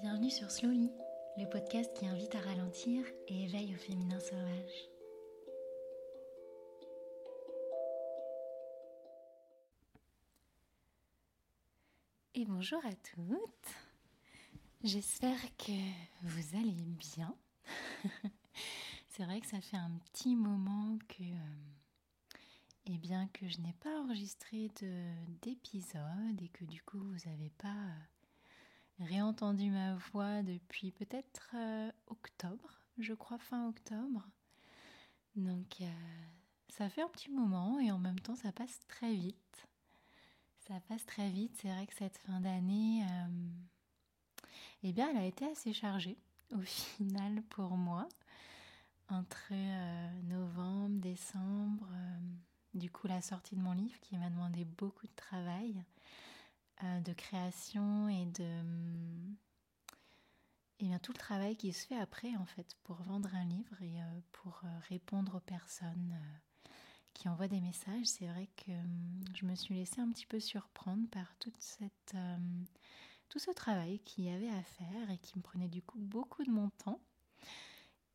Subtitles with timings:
[0.00, 0.90] Bienvenue sur Slowly,
[1.36, 4.88] le podcast qui invite à ralentir et éveille au féminin sauvage.
[12.34, 13.74] Et bonjour à toutes.
[14.82, 15.72] J'espère que
[16.22, 17.36] vous allez bien.
[19.08, 22.36] C'est vrai que ça fait un petit moment que, euh,
[22.86, 24.70] eh bien, que je n'ai pas enregistré
[25.42, 28.21] d'épisode et que du coup vous n'avez pas euh,
[29.04, 34.28] réentendu ma voix depuis peut-être euh, octobre, je crois fin octobre.
[35.36, 35.82] Donc
[36.68, 39.66] ça fait un petit moment et en même temps ça passe très vite.
[40.68, 41.56] Ça passe très vite.
[41.60, 43.02] C'est vrai que cette fin d'année,
[44.82, 46.18] eh bien, elle a été assez chargée
[46.54, 48.08] au final pour moi
[49.08, 52.18] entre euh, novembre, décembre, euh,
[52.74, 55.91] du coup la sortie de mon livre qui m'a demandé beaucoup de travail, euh,
[57.04, 58.62] de création et de
[60.78, 63.80] et bien tout le travail qui se fait après en fait pour vendre un livre
[63.82, 64.00] et
[64.32, 66.18] pour répondre aux personnes
[67.14, 68.06] qui envoient des messages.
[68.06, 68.72] C'est vrai que
[69.34, 72.16] je me suis laissée un petit peu surprendre par toute cette
[73.28, 76.44] tout ce travail qu'il y avait à faire et qui me prenait du coup beaucoup
[76.44, 77.00] de mon temps.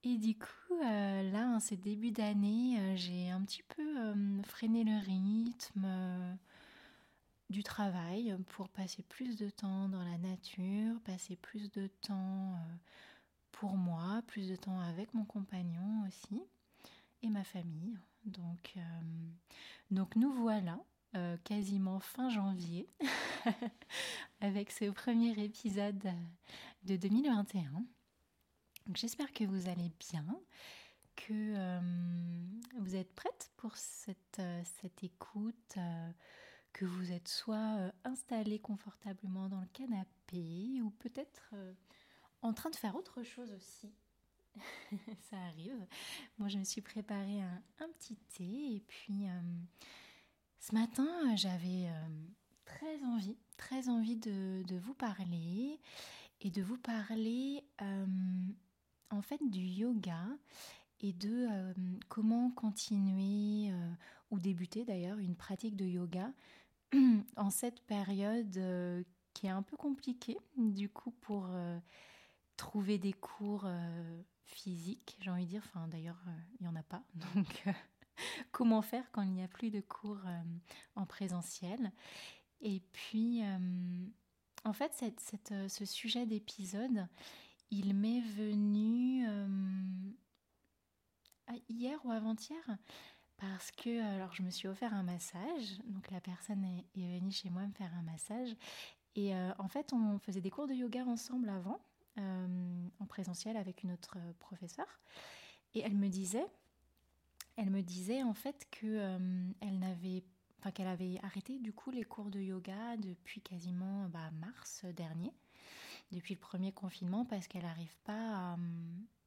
[0.04, 4.44] Et du coup, euh, là, en ces débuts d'année, euh, j'ai un petit peu euh,
[4.44, 6.38] freiné le rythme
[7.50, 12.56] du travail pour passer plus de temps dans la nature, passer plus de temps
[13.52, 16.42] pour moi, plus de temps avec mon compagnon aussi
[17.24, 17.98] et ma famille.
[18.26, 18.76] Donc,
[19.92, 20.78] donc nous voilà
[21.46, 22.88] quasiment fin janvier
[24.42, 26.12] avec ce premier épisode
[26.84, 27.86] de 2021.
[28.94, 30.26] J'espère que vous allez bien,
[31.16, 31.80] que euh,
[32.80, 36.10] vous êtes prête pour cette, euh, cette écoute, euh,
[36.74, 41.54] que vous êtes soit installé confortablement dans le canapé ou peut-être
[42.42, 43.92] en train de faire autre chose aussi.
[45.30, 45.86] Ça arrive.
[46.38, 49.26] Moi, je me suis préparé un, petit thé et puis
[50.60, 51.90] ce matin, j'avais
[52.66, 55.80] très envie, très envie de, vous parler
[56.42, 57.64] et de vous parler
[59.10, 60.26] en fait du yoga
[61.00, 61.74] et de euh,
[62.10, 63.92] comment continuer euh,
[64.32, 66.32] ou débuter d'ailleurs une pratique de yoga
[67.38, 69.04] en cette période euh,
[69.34, 71.50] qui est un peu compliquée du coup pour
[72.56, 73.68] trouver des cours
[74.46, 76.20] physiques, j'ai envie de dire, enfin d'ailleurs
[76.60, 77.04] il n'y en a pas,
[77.36, 77.64] donc
[78.52, 80.24] comment faire quand il n'y a plus de cours
[80.96, 81.92] en présentiel?
[82.62, 83.44] Et puis
[84.64, 84.92] en fait
[85.68, 87.08] ce sujet d'épisode,
[87.70, 90.12] il m'est venu euh,
[91.70, 92.78] hier ou avant-hier?
[93.38, 97.50] Parce que alors je me suis offert un massage, donc la personne est, venue chez
[97.50, 98.56] moi me faire un massage.
[99.16, 101.80] Et euh, en fait on faisait des cours de yoga ensemble avant
[102.20, 105.00] euh, en présentiel avec une autre professeure.
[105.74, 106.46] Et elle me disait
[107.56, 109.18] elle me disait en fait que
[109.62, 110.24] elle n'avait
[110.60, 115.34] enfin qu'elle avait arrêté du coup les cours de yoga depuis quasiment bah, mars dernier.
[116.12, 118.58] Depuis le premier confinement parce qu'elle n'arrive pas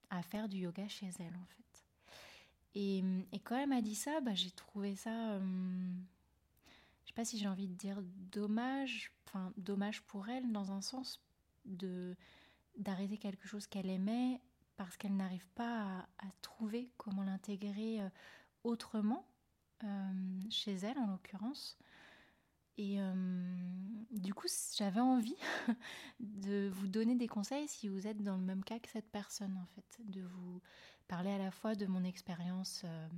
[0.09, 1.70] à, faire du yoga chez elle en fait.
[2.75, 3.03] Et,
[3.45, 5.41] quand elle m'a dit ça, bah, j'ai trouvé ça, euh,
[7.03, 8.01] je sais pas si j'ai envie de dire
[8.33, 11.21] dommage, enfin dommage pour elle dans un sens
[11.65, 12.17] de
[12.77, 14.41] d'arrêter quelque chose qu'elle aimait
[14.77, 18.09] parce qu'elle n'arrive pas à, trouver comment l'intégrer euh,
[18.65, 19.27] autrement
[19.85, 21.77] euh, chez elle en l'occurrence.
[22.79, 23.13] Et euh,
[24.11, 25.37] du coup, j'avais envie
[26.21, 29.55] de vous donner des conseils si vous êtes dans le même cas que cette personne,
[29.59, 30.63] en fait, de vous
[31.11, 33.09] parler à la fois de mon expérience euh,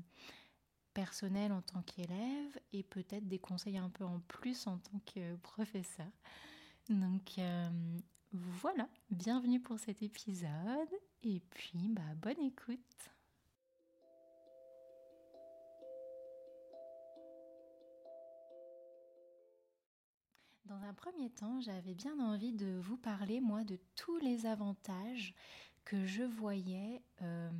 [0.94, 5.36] personnelle en tant qu'élève et peut-être des conseils un peu en plus en tant que
[5.36, 6.10] professeur.
[6.88, 7.68] Donc euh,
[8.32, 10.88] voilà, bienvenue pour cet épisode
[11.22, 13.10] et puis bah, bonne écoute.
[20.64, 25.34] Dans un premier temps, j'avais bien envie de vous parler, moi, de tous les avantages
[25.84, 27.50] que je voyais euh,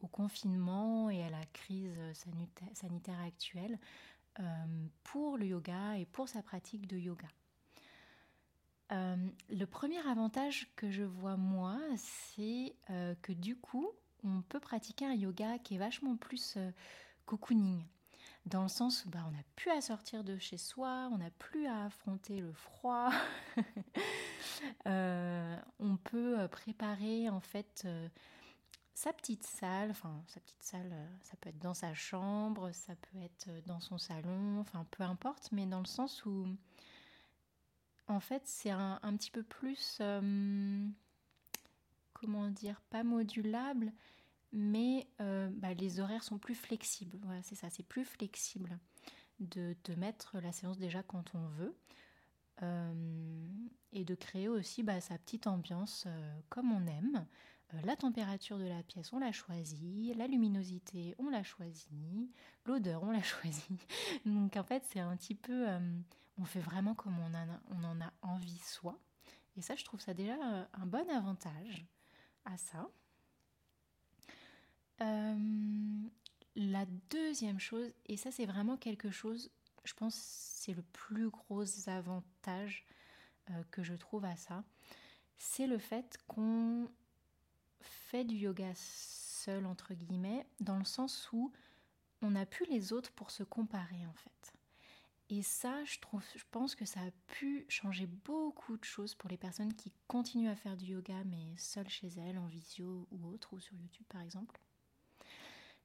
[0.00, 3.78] au confinement et à la crise sanitaire actuelle
[4.40, 4.42] euh,
[5.04, 7.28] pour le yoga et pour sa pratique de yoga.
[8.92, 9.16] Euh,
[9.48, 12.74] le premier avantage que je vois moi, c'est
[13.22, 13.88] que du coup,
[14.22, 16.58] on peut pratiquer un yoga qui est vachement plus
[17.24, 17.82] cocooning
[18.46, 21.30] dans le sens où bah, on n'a plus à sortir de chez soi, on n'a
[21.30, 23.10] plus à affronter le froid.
[24.86, 28.08] Euh, on peut euh, préparer en fait euh,
[28.94, 33.18] sa petite salle, enfin sa petite salle, ça peut être dans sa chambre, ça peut
[33.18, 36.46] être dans son salon, enfin peu importe, mais dans le sens où
[38.06, 40.00] en fait, c'est un, petit peu plus,
[42.12, 43.92] comment dire, pas modulable,
[44.52, 47.18] mais bah, les horaires sont plus flexibles.
[47.22, 48.78] Voilà, c'est ça, c'est plus flexible
[49.40, 51.76] de, mettre la séance déjà quand on veut.
[53.92, 56.06] et de créer aussi bah, sa petite ambiance
[56.48, 57.26] comme on aime.
[57.74, 62.30] Euh, la température de la pièce, on l'a choisie, la luminosité, on l'a choisie,
[62.66, 63.78] l'odeur, on l'a choisie.
[64.26, 65.98] Donc en fait, c'est un petit peu, euh,
[66.38, 68.98] on fait vraiment comme on, en a envie soi.
[69.56, 71.86] Et ça, je trouve ça déjà euh, un bon avantage
[72.44, 72.88] à ça.
[76.54, 79.50] La deuxième chose, et ça c'est vraiment quelque chose,
[79.84, 82.84] je pense c'est le plus gros avantage
[83.70, 84.64] que je trouve à ça,
[85.38, 86.88] c'est le fait qu'on
[87.80, 91.52] fait du yoga seul, entre guillemets, dans le sens où
[92.20, 94.52] on n'a plus les autres pour se comparer, en fait.
[95.30, 95.96] Et ça, je,
[96.36, 100.50] je pense que ça a pu changer beaucoup de choses pour les personnes qui continuent
[100.50, 104.06] à faire du yoga, mais seules chez elles, en visio ou autre, ou sur YouTube
[104.08, 104.60] par exemple.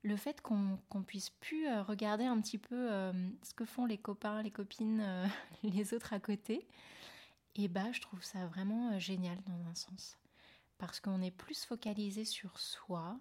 [0.04, 3.12] Le fait qu'on puisse plus euh, regarder un petit peu euh,
[3.44, 5.28] ce que font les copains, les copines, euh,
[5.64, 6.68] les autres à côté,
[7.56, 10.18] et eh bah ben, je trouve ça vraiment génial dans un sens.
[10.78, 13.20] Parce qu'on est plus focalisé sur soi,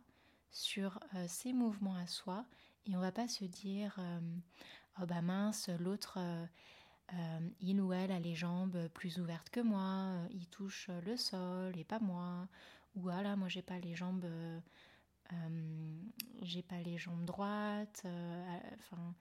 [0.50, 2.44] sur ses mouvements à soi,
[2.84, 3.98] et on va pas se dire
[5.00, 6.18] oh bah mince, l'autre
[7.60, 11.84] il ou elle a les jambes plus ouvertes que moi, il touche le sol et
[11.84, 12.46] pas moi,
[12.94, 14.26] ou ah là moi j'ai pas les jambes
[16.42, 18.06] j'ai pas les jambes droites,
[18.78, 19.14] enfin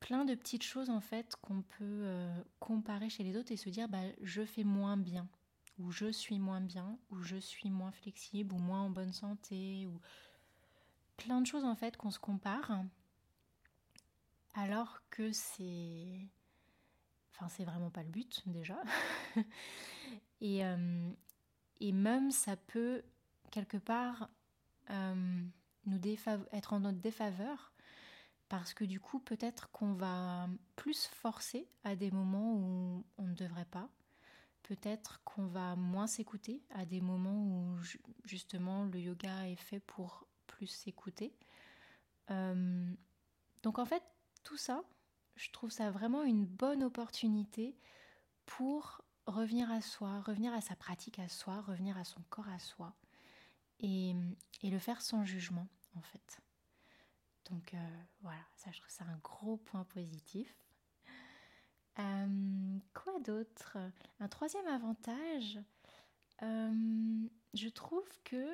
[0.00, 2.28] plein de petites choses en fait qu'on peut
[2.58, 5.28] comparer chez les autres et se dire bah je fais moins bien
[5.80, 9.86] où je suis moins bien, où je suis moins flexible, ou moins en bonne santé,
[9.86, 10.00] ou
[11.16, 12.84] plein de choses en fait qu'on se compare,
[14.54, 16.28] alors que c'est,
[17.32, 18.80] enfin c'est vraiment pas le but déjà,
[20.40, 21.10] et, euh,
[21.80, 23.02] et même ça peut
[23.50, 24.26] quelque part euh,
[25.86, 26.00] nous
[26.52, 27.72] être en notre défaveur
[28.48, 33.34] parce que du coup peut-être qu'on va plus forcer à des moments où on ne
[33.34, 33.88] devrait pas
[34.62, 37.76] peut-être qu'on va moins s'écouter à des moments où
[38.24, 41.34] justement le yoga est fait pour plus s'écouter.
[42.30, 42.94] Euh,
[43.64, 44.02] donc en fait,
[44.44, 44.84] tout ça,
[45.34, 47.76] je trouve ça vraiment une bonne opportunité
[48.46, 52.58] pour revenir à soi, revenir à sa pratique à soi, revenir à son corps à
[52.58, 52.94] soi
[53.80, 54.14] et,
[54.62, 55.66] le faire sans jugement
[55.96, 56.40] en fait.
[57.50, 60.54] Donc euh, voilà, ça je trouve ça un gros point positif.
[61.98, 63.76] Euh, quoi d'autre?
[64.20, 65.58] Un troisième avantage,
[66.42, 68.46] euh, je trouve que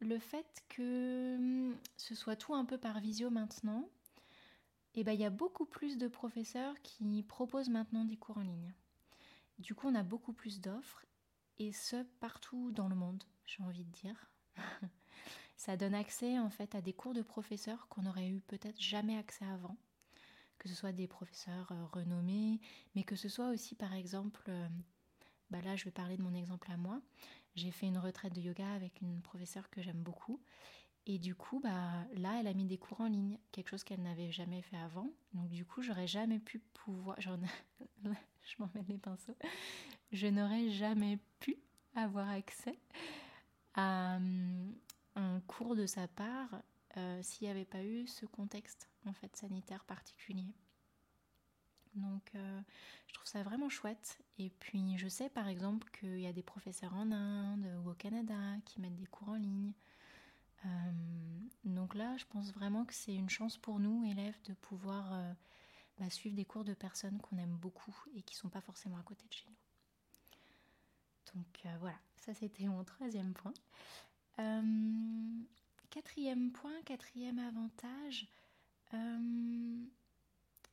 [0.00, 3.88] le fait que hum, ce soit tout un peu par visio maintenant,
[4.94, 8.42] eh ben, il y a beaucoup plus de professeurs qui proposent maintenant des cours en
[8.42, 8.74] ligne.
[9.58, 11.06] Du coup, on a beaucoup plus d'offres,
[11.58, 14.31] et ce, partout dans le monde, j'ai envie de dire.
[15.56, 19.16] Ça donne accès en fait à des cours de professeurs qu'on n'aurait eu peut-être jamais
[19.16, 19.76] accès avant
[20.62, 22.60] que ce soit des professeurs euh, renommés,
[22.94, 24.68] mais que ce soit aussi par exemple, euh,
[25.50, 27.00] bah là je vais parler de mon exemple à moi,
[27.56, 30.40] j'ai fait une retraite de yoga avec une professeure que j'aime beaucoup.
[31.04, 34.02] Et du coup, bah, là, elle a mis des cours en ligne, quelque chose qu'elle
[34.02, 35.10] n'avait jamais fait avant.
[35.34, 37.20] Donc du coup, j'aurais jamais pu pouvoir...
[37.20, 39.36] je m'en mets les pinceaux.
[40.12, 41.56] Je n'aurais jamais pu
[41.96, 42.78] avoir accès
[43.74, 44.74] à hum,
[45.16, 46.62] un cours de sa part
[46.96, 50.54] euh, s'il n'y avait pas eu ce contexte en fait sanitaire particulier.
[51.94, 52.60] Donc euh,
[53.06, 54.18] je trouve ça vraiment chouette.
[54.38, 57.94] Et puis je sais par exemple qu'il y a des professeurs en Inde ou au
[57.94, 59.72] Canada qui mettent des cours en ligne.
[60.64, 60.68] Euh,
[61.64, 65.34] donc là, je pense vraiment que c'est une chance pour nous, élèves, de pouvoir
[65.98, 68.98] bah, suivre des cours de personnes qu'on aime beaucoup et qui ne sont pas forcément
[68.98, 69.61] à côté de chez nous.
[71.34, 73.54] Donc voilà, ça c'était mon troisième point.
[75.92, 78.26] Quatrième point, quatrième avantage,
[78.94, 79.84] euh,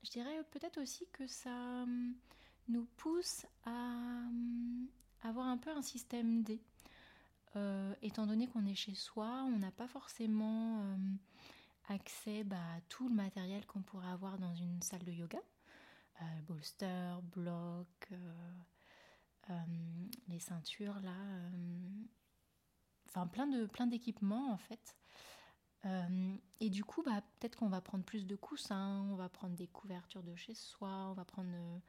[0.02, 2.12] je dirais peut-être aussi que ça euh,
[2.70, 4.86] nous pousse à euh,
[5.24, 6.62] avoir un peu un système D.
[8.02, 10.86] étant donné qu'on est chez soi, on n'a pas forcément
[11.90, 15.42] accès bah, à tout le matériel qu'on pourrait avoir dans une salle de yoga.
[16.48, 18.08] bolster, bloc,
[20.28, 21.16] les ceintures là,
[23.08, 24.96] enfin plein de plein d'équipements en fait
[25.86, 29.56] euh, et du coup, bah, peut-être qu'on va prendre plus de coussins, on va prendre
[29.56, 31.80] des couvertures de chez soi, on va prendre euh,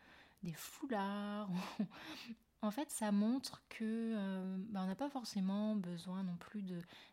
[0.43, 1.51] des foulards.
[2.63, 6.63] en fait, ça montre que euh, bah, on n'a pas forcément besoin non plus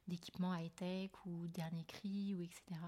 [0.08, 2.80] d'équipements high-tech ou dernier cri ou etc.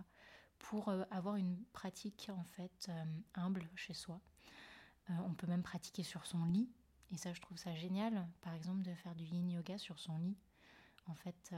[0.59, 2.91] pour avoir une pratique en fait
[3.33, 4.19] humble chez soi.
[5.07, 6.69] on peut même pratiquer sur son lit
[7.11, 10.17] et ça, je trouve ça génial, par exemple, de faire du yin yoga sur son
[10.17, 10.37] lit.
[11.07, 11.55] En fait,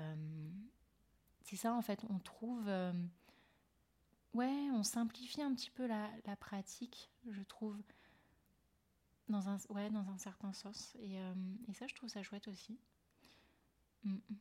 [1.44, 2.70] c'est ça, en fait, on trouve
[4.34, 7.78] ouais, on simplifie un petit peu la, pratique, je trouve,
[9.30, 10.96] dans un, ouais, dans un certain sens.
[11.00, 11.34] Et, euh,
[11.74, 12.80] ça, je trouve ça chouette aussi.
[14.04, 14.36] Mm, mm.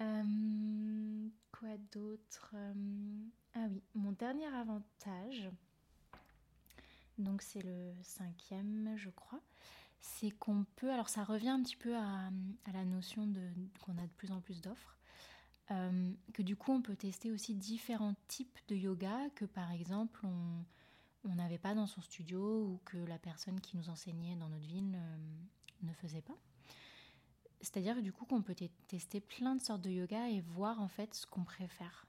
[0.00, 5.50] Euh, quoi d'autre euh, Ah oui, mon dernier avantage,
[7.18, 9.40] donc c'est le cinquième, je crois,
[10.00, 12.30] c'est qu'on peut, alors ça revient un petit peu à,
[12.72, 13.48] la notion de
[13.80, 14.96] qu'on a de plus en plus d'offres.
[15.70, 20.24] Euh, que du coup on peut tester aussi différents types de yoga que par exemple
[20.24, 24.66] on n'avait pas dans son studio ou que la personne qui nous enseignait dans notre
[24.66, 25.16] ville euh,
[25.82, 26.38] ne faisait pas.
[27.60, 28.54] C'est-à-dire du coup qu'on peut
[28.86, 32.06] tester plein de sortes de yoga et voir en fait ce qu'on préfère.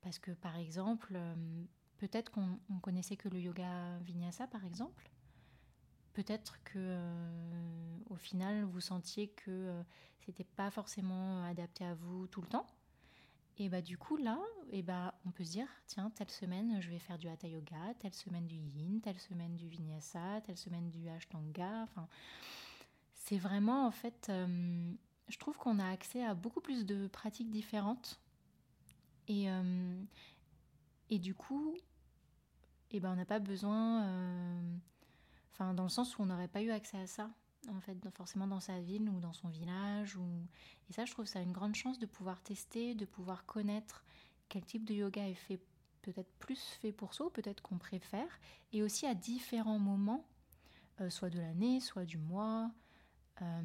[0.00, 1.64] Parce que par exemple, euh,
[2.02, 5.08] peut-être qu'on connaissait que le yoga vinyasa par exemple.
[6.14, 6.98] Peut-être que
[8.10, 9.72] au final vous sentiez que
[10.18, 12.66] c'était pas forcément adapté à vous tout le temps.
[13.58, 14.40] Et bah du coup là,
[14.72, 17.94] et bah on peut se dire tiens telle semaine je vais faire du hatha yoga,
[18.00, 21.82] telle semaine du yin, telle semaine du vinyasa, telle semaine du ashtanga.
[21.84, 22.08] Enfin,
[23.14, 24.92] c'est vraiment en fait, euh,
[25.28, 28.18] je trouve qu'on a accès à beaucoup plus de pratiques différentes.
[29.28, 30.02] Et euh,
[31.12, 31.76] et du coup,
[32.92, 34.62] et ben on n'a pas besoin, euh,
[35.58, 37.30] dans le sens où on n'aurait pas eu accès à ça
[37.68, 40.18] en fait, forcément dans sa ville ou dans son village.
[40.88, 44.04] Et ça, je trouve ça une grande chance de pouvoir tester, de pouvoir connaître
[44.48, 45.60] quel type de yoga est fait,
[46.02, 48.40] peut-être plus fait pour soi, peut-être qu'on préfère,
[48.72, 50.26] et aussi à différents moments,
[51.00, 52.70] euh, soit de l'année, soit du mois.
[53.40, 53.62] Euh,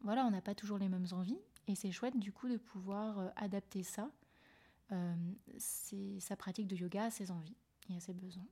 [0.00, 3.32] voilà, on n'a pas toujours les mêmes envies, et c'est chouette du coup de pouvoir
[3.36, 4.10] adapter ça,
[5.58, 7.56] sa pratique de yoga à ses envies
[7.90, 8.46] et à ses besoins.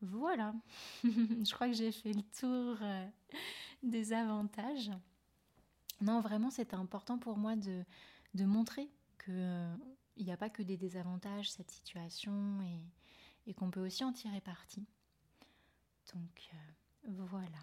[0.00, 0.54] Voilà,
[1.04, 2.76] je crois que j'ai fait le tour
[3.82, 4.90] des avantages.
[6.00, 7.84] Non, vraiment, c'était important pour moi de,
[8.44, 8.90] montrer
[9.24, 9.74] qu'il euh,
[10.18, 12.60] n'y a pas que des désavantages, cette situation,
[13.46, 14.86] et, qu'on peut aussi en tirer parti.
[16.14, 17.58] Donc, euh, voilà.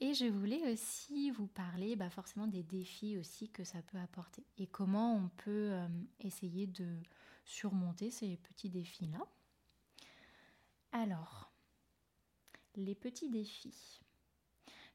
[0.00, 4.44] Et je voulais aussi vous parler bah, forcément des défis aussi que ça peut apporter
[4.58, 5.88] et comment on peut euh,
[6.20, 6.98] essayer de
[7.44, 9.24] surmonter ces petits défis-là.
[10.94, 11.52] Alors,
[12.76, 14.00] les petits défis.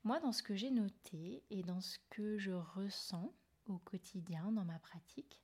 [0.05, 3.33] Moi, dans ce que j'ai noté et dans ce que je ressens
[3.65, 5.41] au quotidien dans ma pratique,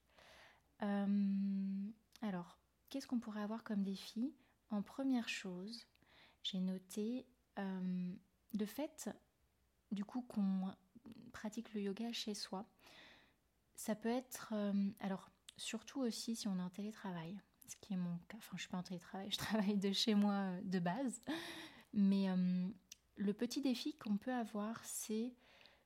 [0.81, 2.57] euh, alors,
[2.87, 4.33] qu'est-ce qu'on pourrait avoir comme défi?
[4.69, 5.85] En première chose,
[6.41, 7.27] j'ai noté
[7.59, 8.13] euh,
[8.57, 9.09] le fait,
[9.91, 10.73] du coup, qu'on
[11.33, 12.65] pratique le yoga chez soi.
[13.75, 17.97] Ça peut être, euh, alors, surtout aussi si on est en télétravail, ce qui est
[17.97, 18.37] mon cas.
[18.37, 21.21] Enfin, je suis pas en télétravail, je travaille de chez moi de base,
[21.93, 22.27] mais
[23.17, 25.33] le petit défi qu'on peut avoir, c'est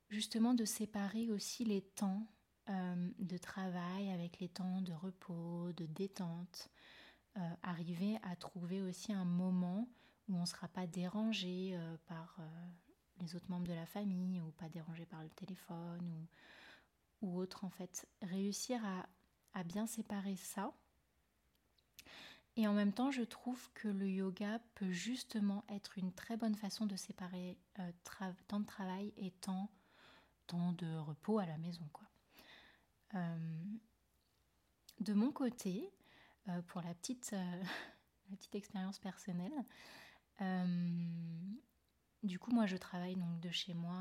[0.10, 2.28] justement de séparer aussi les temps
[2.70, 6.70] euh, de travail avec les temps de repos, de détente.
[7.38, 9.88] Euh, arriver à trouver aussi un moment
[10.28, 12.38] où on ne sera pas dérangé euh, par
[13.20, 16.28] les autres membres de la famille ou pas dérangé par le téléphone
[17.22, 18.08] ou, ou autre en fait.
[18.22, 19.08] Réussir à,
[19.54, 20.74] à bien séparer ça
[22.56, 26.56] et en même temps, je trouve que le yoga peut justement être une très bonne
[26.56, 27.92] façon de séparer euh,
[28.48, 29.70] temps de travail et temps,
[30.48, 31.88] temps de repos à la maison.
[31.94, 32.08] Quoi.
[33.16, 33.64] Euh,
[35.00, 35.90] de mon côté,
[36.50, 37.34] euh, pour la petite,
[38.30, 39.54] petite expérience personnelle,
[42.24, 43.98] du coup, moi, je travaille donc de chez moi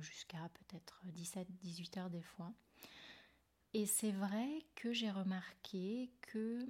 [0.00, 2.52] jusqu'à peut-être 17-18 heures des fois.
[3.74, 6.66] Et c'est vrai que j'ai remarqué que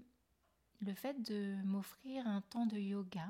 [0.80, 3.28] le fait de m'offrir un temps de yoga,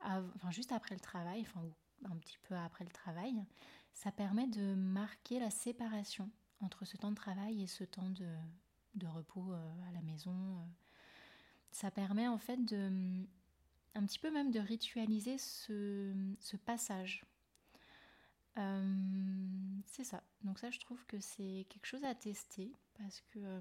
[0.00, 1.62] enfin juste après le travail, enfin
[2.04, 3.44] un petit peu après le travail,
[3.92, 9.06] ça permet de marquer la séparation entre ce temps de travail et ce temps de,
[9.06, 10.32] repos euh, à la maison.
[10.32, 10.64] Euh.
[11.70, 13.26] Ça permet en fait de
[13.94, 17.24] un petit peu même de ritualiser ce, passage.
[18.58, 20.22] Euh, c'est ça.
[20.42, 23.60] Donc ça, je trouve que c'est quelque chose à tester parce que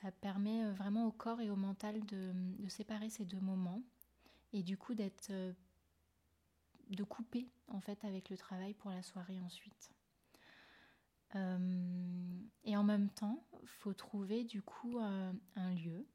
[0.00, 2.32] ça permet euh, vraiment au corps et au mental de,
[2.68, 3.82] séparer ces deux moments
[4.52, 5.52] et du coup d'être euh,
[6.90, 9.90] de couper en fait avec le travail pour la soirée ensuite.
[11.34, 16.06] Euh, et en même temps, faut trouver du coup un lieu,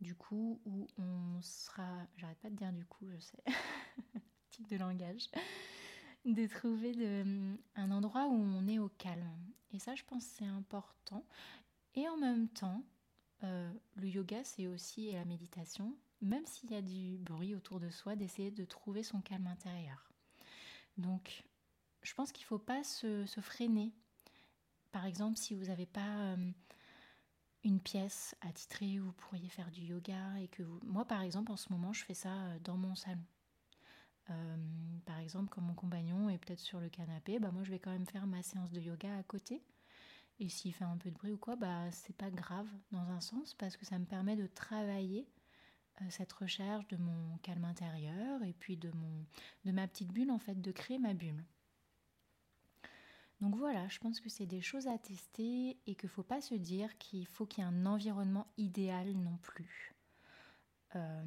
[0.00, 3.44] du coup où on sera, j'arrête pas de dire du coup, je sais,
[4.50, 5.30] type de langage,
[6.24, 6.92] de trouver
[7.76, 9.52] un endroit où on est au calme.
[9.72, 11.24] Et ça, je pense, c'est important.
[11.94, 12.84] Et en même temps,
[13.44, 17.80] euh, le yoga, c'est aussi, et la méditation, même s'il y a du bruit autour
[17.80, 20.10] de soi, d'essayer de trouver son calme intérieur.
[20.98, 21.44] Donc,
[22.02, 23.92] je pense qu'il ne faut pas se, freiner.
[24.92, 26.50] Par exemple, si vous n'avez pas euh,
[27.64, 30.62] une pièce attitrée où vous pourriez faire du yoga et que.
[30.84, 33.24] Moi, par exemple, en ce moment, je fais ça euh, dans mon salon.
[35.06, 37.90] Par exemple, quand mon compagnon est peut-être sur le canapé, bah moi je vais quand
[37.90, 39.60] même faire ma séance de yoga à côté.
[40.40, 43.20] Et s'il fait un peu de bruit ou quoi, bah c'est pas grave dans un
[43.20, 45.28] sens parce que ça me permet de travailler
[46.00, 49.26] euh, cette recherche de mon calme intérieur et puis de, mon,
[49.66, 51.44] de ma petite bulle en fait, de créer ma bulle.
[53.42, 56.40] Donc voilà, je pense que c'est des choses à tester et qu'il ne faut pas
[56.40, 59.94] se dire qu'il faut qu'il y ait un environnement idéal non plus.
[60.96, 61.22] Euh,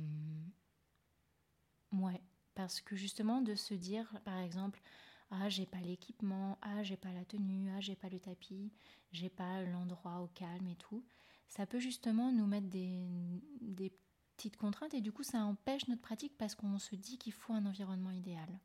[1.91, 2.22] ouais,
[2.55, 4.82] parce que justement de se dire par exemple,
[5.33, 8.71] ah j'ai pas l'équipement, ah j'ai pas la tenue, ah j'ai pas le tapis,
[9.11, 11.03] j'ai pas l'endroit au calme et tout,
[11.47, 13.91] ça peut justement nous mettre des,
[14.37, 17.53] petites contraintes et du coup ça empêche notre pratique parce qu'on se dit qu'il faut
[17.53, 18.59] un environnement idéal.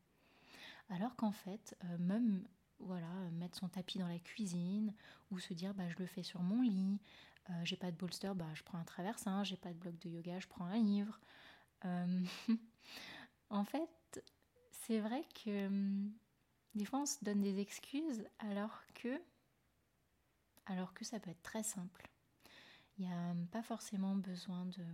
[0.88, 2.46] Alors qu'en fait, euh, même
[2.78, 4.94] voilà, mettre son tapis dans la cuisine
[5.30, 6.98] ou se dire bah je le fais sur mon lit,
[7.50, 10.08] euh, j'ai pas de bolster, bah je prends un traversin, j'ai pas de bloc de
[10.08, 11.20] yoga, je prends un livre.
[11.84, 12.25] Euh,
[13.50, 14.25] en fait,
[14.70, 15.68] c'est vrai que
[16.75, 19.20] des fois on se donne des excuses alors que
[20.66, 22.08] alors que ça peut être très simple.
[22.98, 24.84] Il n'y a hum, pas forcément besoin de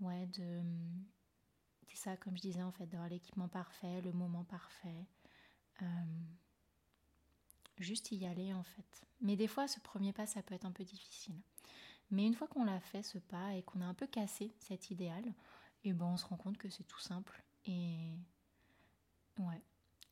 [0.00, 0.62] ouais, de.
[1.88, 5.06] C'est ça, comme je disais, en fait, d'avoir l'équipement parfait, le moment parfait.
[5.82, 5.86] Euh,
[7.78, 9.06] juste y aller, en fait.
[9.20, 11.36] Mais des fois, ce premier pas, ça peut être un peu difficile.
[12.10, 14.90] Mais une fois qu'on l'a fait, ce pas, et qu'on a un peu cassé cet
[14.90, 15.24] idéal,
[15.84, 17.42] et eh ben, on se rend compte que c'est tout simple.
[17.66, 18.12] Et.
[19.38, 19.62] Ouais.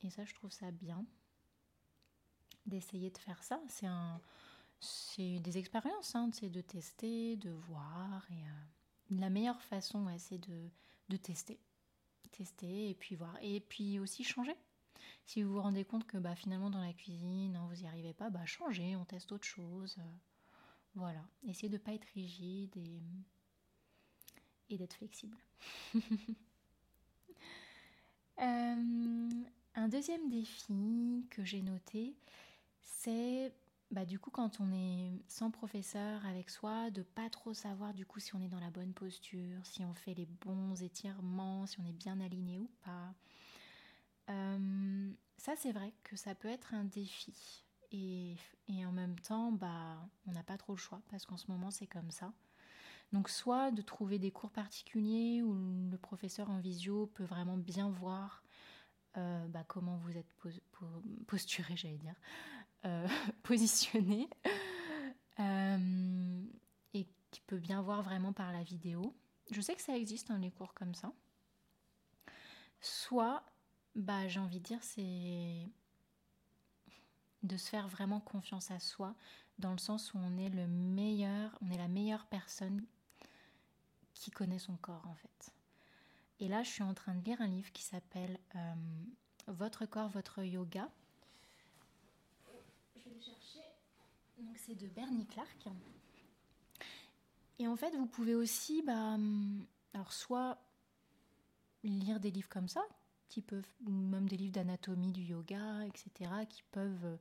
[0.02, 1.04] Et ça, je trouve ça bien
[2.66, 3.61] d'essayer de faire ça.
[3.68, 4.21] C'est un.
[4.80, 8.44] C'est des expériences, hein, c'est de tester, de voir et.
[8.44, 8.62] Euh,
[9.18, 11.59] la meilleure façon, c'est de, tester.
[12.30, 13.37] Tester et puis voir.
[13.42, 14.57] Et puis aussi changer.
[15.27, 18.31] Si vous vous rendez compte que bah, finalement dans la cuisine, vous n'y arrivez pas,
[18.31, 19.96] bah, changez, on teste autre chose.
[20.94, 21.24] Voilà.
[21.46, 23.03] Essayez de ne pas être rigide et,
[24.70, 25.37] et d'être flexible.
[28.40, 32.16] Euh, un deuxième défi que j'ai noté,
[32.82, 33.52] c'est
[33.92, 38.06] bah, du coup, quand on est sans professeur avec soi, de pas trop savoir du
[38.06, 41.78] coup si on est dans la bonne posture, si on fait les bons étirements, si
[41.78, 43.14] on est bien aligné ou pas.
[44.30, 47.66] Euh, ça, c'est vrai que ça peut être un défi.
[47.90, 48.37] Et,
[48.68, 51.70] et en même temps, bah, on n'a pas trop le choix parce qu'en ce moment,
[51.70, 52.32] c'est comme ça.
[53.12, 55.54] Donc, soit de trouver des cours particuliers où
[55.90, 58.41] le professeur en visio peut vraiment bien voir
[59.16, 60.35] euh, bah, comment vous êtes
[61.27, 62.14] posturé, j'allais dire,
[62.85, 63.07] euh,
[63.42, 64.29] positionné
[65.38, 66.44] euh,
[66.94, 69.14] et qui peut bien voir vraiment par la vidéo.
[69.51, 71.12] Je sais que ça existe dans les cours comme ça.
[72.81, 73.44] Soit,
[73.94, 75.68] bah, j'ai envie de dire, c'est
[77.42, 79.14] de se faire vraiment confiance à soi,
[79.59, 82.85] dans le sens où on est le meilleur, on est la meilleure personne
[84.14, 85.53] qui connaît son corps en fait.
[86.42, 88.74] Et là, je suis en train de lire un livre qui s'appelle euh,
[89.46, 90.90] Votre corps, votre yoga
[94.38, 95.68] Donc c'est de Bernie Clark.
[97.61, 100.59] Et en fait, vous pouvez aussi, bah, hum, alors soit
[101.85, 102.83] lire des livres comme ça,
[103.28, 107.16] qui peuvent, ou même des livres d'anatomie, du yoga, etc., qui peuvent euh,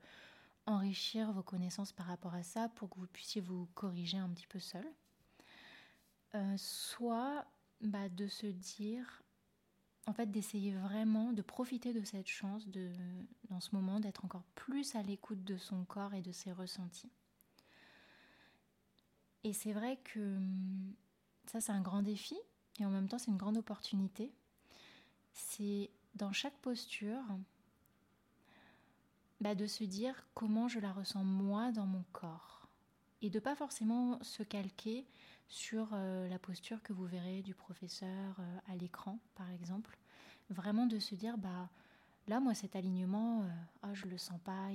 [0.65, 4.47] enrichir vos connaissances par rapport à ça pour que vous puissiez vous corriger un petit
[4.47, 4.91] peu seul.
[6.33, 7.45] Euh, soit
[7.81, 9.23] bah, de se dire,
[10.07, 12.91] en fait, d'essayer vraiment de profiter de cette chance de,
[13.49, 17.11] dans ce moment, d'être encore plus à l'écoute de son corps et de ses ressentis.
[19.43, 20.93] Et c'est vrai que hum,
[21.47, 22.37] ça, c'est un grand défi
[22.79, 24.31] et en même temps, c'est une grande opportunité.
[25.33, 27.23] C'est dans chaque posture
[29.39, 32.67] bah, de se dire comment je la ressens moi dans mon corps
[33.21, 35.05] et de pas forcément se calquer
[35.51, 39.97] sur euh, la posture que vous verrez du professeur euh, à l'écran, par exemple.
[40.49, 41.69] Vraiment de se dire, bah
[42.27, 43.49] là, moi, cet alignement, euh,
[43.81, 44.69] ah, je le sens pas,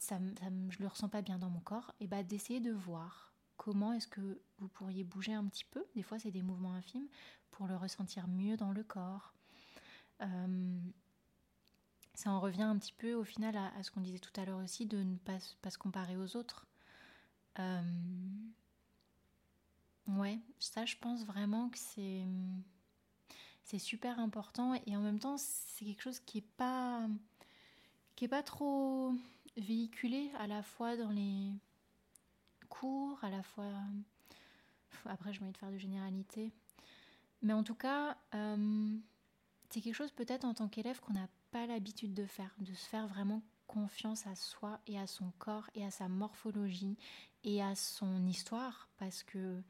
[0.00, 1.94] je le ressens pas bien dans mon corps.
[1.98, 5.82] Et bah d'essayer de voir comment est-ce que vous pourriez bouger un petit peu.
[5.94, 7.08] Des fois, c'est des mouvements infimes
[7.50, 9.32] pour le ressentir mieux dans le corps.
[12.14, 14.62] ça en revient un petit peu au final à, ce qu'on disait tout à l'heure
[14.62, 16.66] aussi, de ne pas se comparer aux autres.
[20.08, 22.24] Ouais, ça je pense vraiment que c'est
[23.64, 27.08] c'est super important et en même temps c'est quelque chose qui est pas
[28.14, 29.12] qui est pas trop
[29.56, 31.52] véhiculé à la fois dans les
[32.68, 33.72] cours, à la fois
[35.04, 36.52] Après, je vais de faire de généralité.
[37.42, 38.96] Mais en tout cas, euh,
[39.70, 42.86] c'est quelque chose peut-être en tant qu'élève qu'on n'a pas l'habitude de faire, de se
[42.86, 46.96] faire vraiment confiance à soi et à son corps et à sa morphologie
[47.44, 49.62] et à son histoire, parce que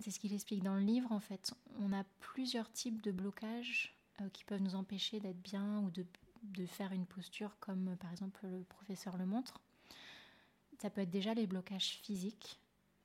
[0.00, 1.54] c'est ce qu'il explique dans le livre en fait.
[1.78, 6.04] On a plusieurs types de blocages euh, qui peuvent nous empêcher d'être bien ou de,
[6.66, 9.60] faire une posture comme par exemple le professeur le montre.
[10.80, 12.60] Ça peut être déjà les blocages physiques,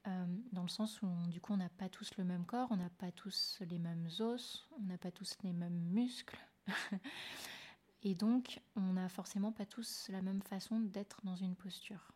[0.07, 2.77] euh, dans le sens où du coup on n'a pas tous le même corps, on
[2.77, 6.39] n'a pas tous les mêmes os, on n'a pas tous les mêmes muscles.
[8.03, 12.11] Et donc on n'a forcément pas tous la même façon d'être dans une posture.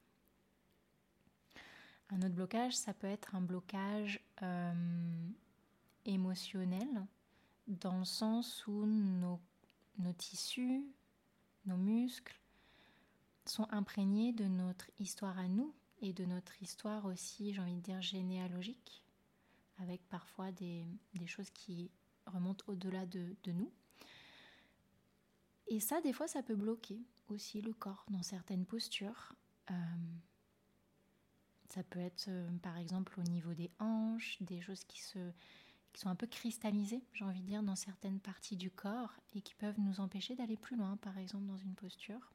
[2.14, 5.28] Un autre blocage, ça peut être un blocage euh,
[6.06, 6.88] émotionnel,
[7.66, 9.40] dans le sens où nos,
[10.20, 10.86] tissus,
[11.66, 12.40] nos muscles
[13.46, 17.82] sont imprégnés de notre histoire à nous, et de notre histoire aussi, j'ai envie de
[17.82, 19.04] dire, généalogique,
[19.80, 20.86] avec parfois des,
[21.26, 21.90] choses qui
[22.28, 23.72] remontent au-delà de, nous.
[25.66, 29.34] Et ça, des fois, ça peut bloquer aussi le corps dans certaines postures.
[29.72, 29.74] Euh,
[31.74, 35.32] ça peut être, euh, par exemple, au niveau des hanches, des choses qui, se,
[35.92, 39.42] qui sont un peu cristallisées, j'ai envie de dire, dans certaines parties du corps et
[39.42, 42.32] qui peuvent nous empêcher d'aller plus loin, par exemple, dans une posture.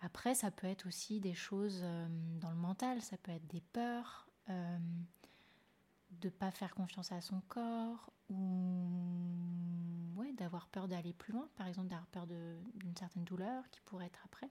[0.00, 2.08] Après, ça peut être aussi des choses euh,
[2.40, 4.78] dans le mental, ça peut être des peurs, euh,
[6.10, 8.88] de ne pas faire confiance à son corps ou
[10.16, 14.06] ouais, d'avoir peur d'aller plus loin, par exemple d'avoir peur d'une certaine douleur qui pourrait
[14.06, 14.48] être après.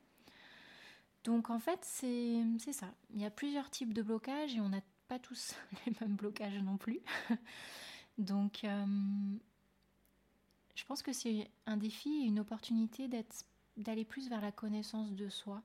[1.24, 2.94] Donc en fait, c'est ça.
[3.14, 5.56] Il y a plusieurs types de blocages et on n'a pas tous
[5.86, 7.00] les mêmes blocages non plus.
[8.18, 8.86] Donc euh,
[10.76, 13.08] je pense que c'est un défi et une opportunité
[13.78, 15.62] d'aller plus vers la connaissance de soi,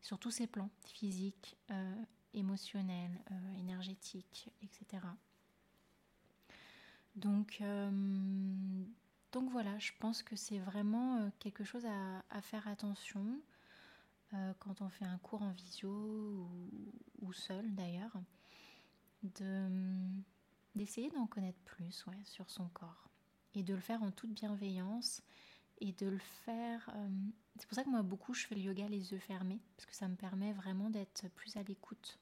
[0.00, 1.94] sur tous ces plans, physiques, euh,
[2.34, 5.06] émotionnels, euh, énergétiques, etc.
[7.14, 8.84] Donc, euh,
[9.32, 13.38] donc voilà, je pense que c'est vraiment quelque chose à, faire attention
[14.58, 16.48] quand on fait un cours en visio
[17.20, 18.12] ou, seul d'ailleurs,
[20.74, 23.08] d'essayer d'en connaître plus sur son corps
[23.54, 25.22] et de le faire en toute bienveillance
[25.80, 26.90] et de le faire.
[26.94, 27.08] Euh,
[27.58, 29.94] c'est pour ça que moi, beaucoup, je fais le yoga les yeux fermés, parce que
[29.94, 32.18] ça me permet vraiment d'être plus à l'écoute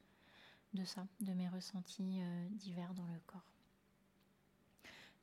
[0.72, 3.44] de ça, de mes ressentis euh, divers dans le corps.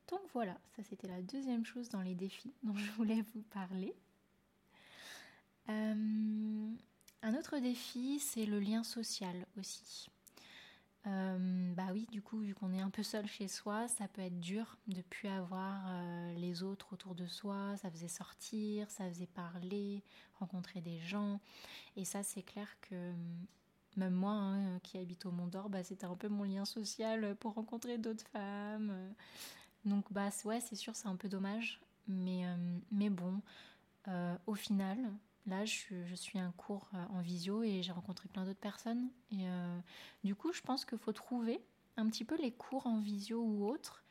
[0.10, 3.94] Donc voilà, ça c'était la deuxième chose dans les défis dont je voulais vous parler.
[5.70, 6.72] Euh,
[7.24, 10.10] un autre défi, c'est le lien social aussi.
[11.06, 14.22] Euh, bah oui, du coup, vu qu'on est un peu seul chez soi, ça peut
[14.22, 17.78] être dur de plus avoir euh, les autres autour de soi.
[17.78, 20.04] Ça faisait sortir, ça faisait parler,
[20.40, 21.40] rencontrer des gens.
[21.96, 23.14] Et ça, c'est clair que
[23.96, 27.36] même moi, hein, qui habite au Mont d'Or, bah, c'était un peu mon lien social
[27.36, 28.94] pour rencontrer d'autres femmes.
[29.86, 31.80] Donc, bah ouais, c'est sûr, c'est un peu dommage.
[32.08, 32.44] Mais,
[32.92, 33.42] mais bon,
[34.46, 34.98] au final,
[35.48, 39.10] Là, je, suis un cours euh, en visio et j'ai rencontré plein d'autres personnes.
[39.32, 39.80] Et euh,
[40.26, 41.62] du coup, je pense qu'il faut trouver
[41.96, 44.04] un petit peu les cours en visio ou autres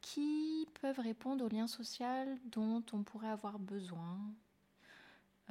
[0.00, 4.20] qui peuvent répondre au lien social dont on pourrait avoir besoin.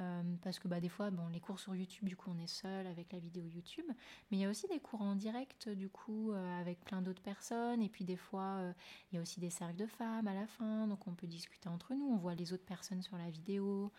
[0.00, 2.46] Euh, parce que bah, des fois, bon, les cours sur YouTube, du coup, on est
[2.46, 3.86] seul avec la vidéo YouTube.
[4.30, 7.82] Mais il y a aussi des cours en direct, du coup, avec plein d'autres personnes.
[7.82, 8.72] Et puis des fois,
[9.12, 10.86] il y a aussi des cercles de femmes à la fin.
[10.86, 12.06] Donc on peut discuter entre nous.
[12.06, 13.92] On voit les autres personnes sur la vidéo.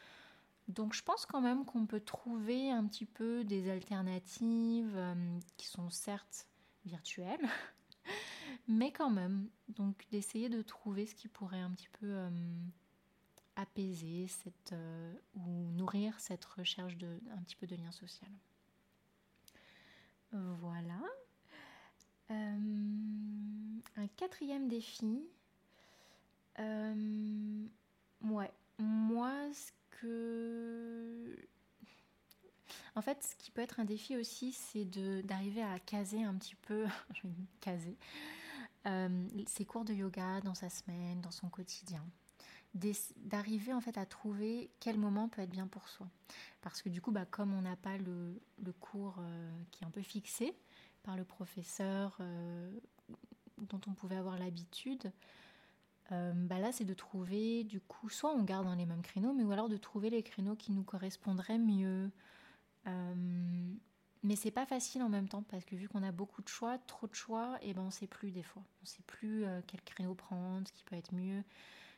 [0.67, 5.67] Donc je pense quand même qu'on peut trouver un petit peu des alternatives euh, qui
[5.67, 6.47] sont certes
[6.85, 7.47] virtuelles,
[8.67, 9.49] mais quand même.
[9.69, 12.29] Donc d'essayer de trouver ce qui pourrait un petit peu euh,
[13.55, 18.31] apaiser cette, euh, ou nourrir cette recherche de un petit peu de lien social.
[20.59, 20.99] Voilà.
[22.29, 25.23] un quatrième défi.
[26.57, 29.31] ouais, moi,
[32.95, 34.85] En fait, ce qui peut être un défi aussi, c'est
[35.25, 36.85] d'arriver à caser un petit peu,
[37.59, 37.97] caser,
[38.87, 42.05] euh, ses cours de yoga dans sa semaine, dans son quotidien.
[43.17, 46.07] D'arriver en fait à trouver quel moment peut être bien pour soi.
[46.61, 49.87] Parce que du coup, bah, comme on n'a pas le, le cours euh, qui est
[49.87, 50.53] un peu fixé
[51.03, 52.71] par le professeur euh,
[53.57, 55.11] dont on pouvait avoir l'habitude,
[56.11, 59.33] euh, bah là, c'est de trouver, du coup, soit on garde dans les mêmes créneaux,
[59.33, 62.11] mais ou alors de trouver les créneaux qui nous correspondraient mieux.
[62.87, 63.73] Euh,
[64.21, 66.77] mais c'est pas facile en même temps parce que vu qu'on a beaucoup de choix,
[66.77, 68.63] trop de choix, et eh ben on sait plus des fois.
[68.83, 71.43] On sait plus euh, quel créneau prendre, ce qui peut être mieux.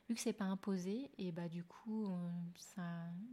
[0.08, 2.10] Vu que c'est pas imposé, et bah du coup,
[2.56, 2.82] ça,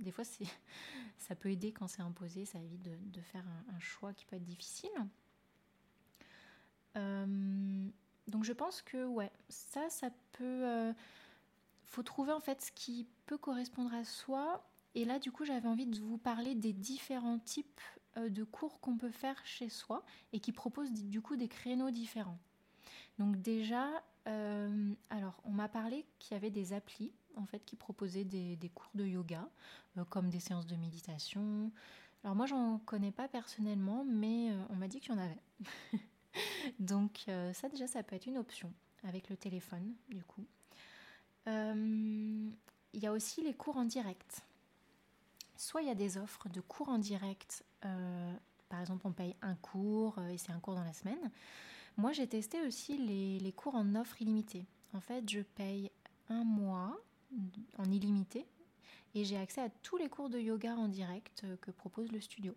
[0.01, 0.45] des fois c'est,
[1.19, 4.45] ça peut aider quand c'est imposé, ça évite de, faire un, choix qui peut être
[4.45, 4.91] difficile.
[8.29, 10.93] Donc je pense que ouais, ça, ça peut.
[11.87, 14.65] faut trouver en fait ce qui peut correspondre à soi.
[14.95, 17.81] Et là, du coup, j'avais envie de vous parler des différents types
[18.17, 22.39] de cours qu'on peut faire chez soi et qui proposent du coup des créneaux différents.
[23.19, 23.89] Donc déjà,
[25.11, 28.91] alors on m'a parlé qu'il y avait des applis en fait qui proposaient des, cours
[28.95, 29.49] de yoga,
[30.11, 31.71] comme des séances de méditation.
[32.23, 35.43] Alors moi, j'en connais pas personnellement, mais on m'a dit qu'il y en avait.
[36.79, 38.73] Donc euh, ça déjà, ça peut être une option
[39.05, 40.45] avec le téléphone, du coup.
[41.49, 42.51] Euh,
[42.93, 44.43] il y a aussi les cours en direct.
[45.57, 48.35] Soit il y a des offres de cours en direct, euh,
[48.69, 51.31] par exemple on paye un cours et c'est un cours dans la semaine.
[51.97, 54.67] Moi j'ai testé aussi les, les, cours en offre illimitée.
[54.95, 55.91] En fait je paye
[56.29, 56.97] un mois
[57.79, 58.47] en illimité
[59.15, 62.55] et j'ai accès à tous les cours de yoga en direct que propose le studio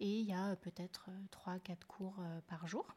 [0.00, 2.96] et il y a peut-être 3-4 euh, cours euh, par jour.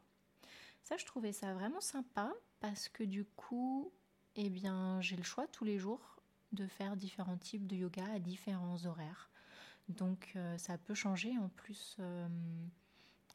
[0.82, 3.92] Ça, je trouvais ça vraiment sympa parce que du coup,
[4.36, 8.18] eh bien, j'ai le choix tous les jours de faire différents types de yoga à
[8.18, 9.30] différents horaires.
[9.88, 11.98] Donc, euh, ça peut changer en plus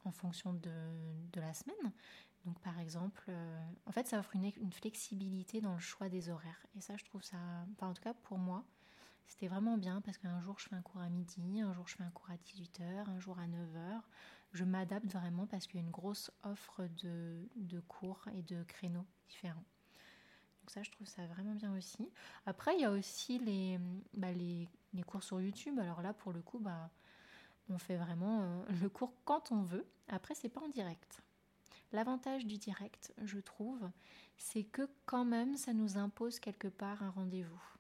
[0.06, 0.72] en fonction de,
[1.32, 1.94] de, la semaine.
[2.46, 3.32] Donc, par exemple,
[3.86, 6.66] en fait, ça offre une, une, flexibilité dans le choix des horaires.
[6.76, 7.38] Et ça, je trouve ça,
[7.72, 8.66] enfin, en tout cas pour moi,
[9.28, 11.96] c'était vraiment bien parce qu'un jour je fais un cours à midi, un jour je
[11.96, 14.02] fais un cours à 18h, un jour à 9h.
[14.54, 19.06] Je m'adapte vraiment parce qu'il y a une grosse offre de, cours et de créneaux
[19.28, 19.66] différents.
[20.62, 22.08] Donc ça, je trouve ça vraiment bien aussi.
[22.46, 23.80] Après, il y a aussi les,
[24.14, 24.70] bah, les,
[25.08, 25.78] cours sur YouTube.
[25.80, 26.92] Alors là, pour le coup, bah,
[27.68, 29.88] on fait vraiment euh, le cours quand on veut.
[30.08, 31.22] Après, c'est pas en direct.
[31.92, 33.90] L'avantage du direct, je trouve,
[34.38, 37.73] c'est que quand même, ça nous impose quelque part un rendez-vous.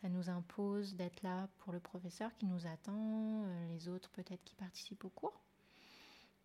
[0.00, 4.44] Ça nous impose d'être là pour le professeur qui nous attend, euh, les autres peut-être
[4.44, 5.40] qui participent au cours.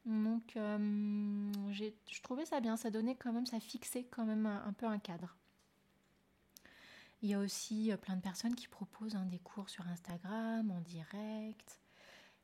[0.06, 4.72] Donc euh, je trouvais ça bien, ça donnait quand même, ça fixait quand même un,
[4.72, 5.36] peu un cadre.
[7.22, 10.72] Il y a aussi euh, plein de personnes qui proposent hein, des cours sur Instagram,
[10.72, 11.82] en direct.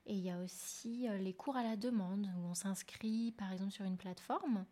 [0.08, 3.72] Et il y a aussi les cours à la demande, où on s'inscrit par exemple
[3.72, 4.66] sur une plateforme.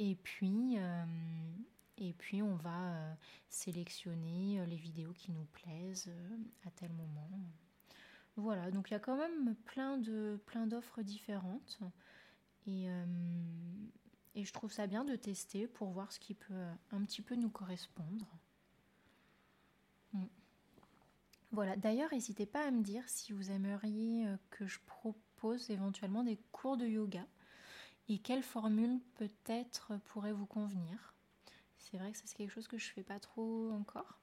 [0.00, 0.76] Et puis,
[1.98, 3.14] et puis on va euh,
[3.48, 7.30] sélectionner euh, les vidéos qui nous plaisent euh, à tel moment.
[8.36, 11.78] Voilà, donc il y a quand même plein de plein d'offres différentes.
[12.66, 12.88] Et,
[14.34, 17.48] je trouve ça bien de tester pour voir ce qui peut un petit peu nous
[17.48, 18.26] correspondre.
[20.12, 20.24] Mm.
[21.52, 26.36] Voilà, d'ailleurs, n'hésitez pas à me dire si vous aimeriez que je propose éventuellement des
[26.52, 27.26] cours de yoga
[28.08, 31.15] et quelle formule peut-être pourrait vous convenir.
[31.90, 34.18] C'est vrai que c'est quelque chose que je fais pas trop encore,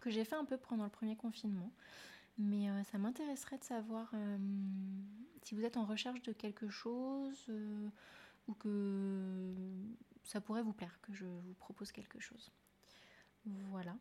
[0.00, 1.72] que j'ai fait un peu pendant le premier confinement.
[2.36, 4.38] Mais euh, ça m'intéresserait de savoir euh,
[5.42, 7.88] si vous êtes en recherche de quelque chose euh,
[8.48, 9.54] ou que
[10.24, 12.50] ça pourrait vous plaire, que je vous propose quelque chose.
[13.70, 13.94] Voilà.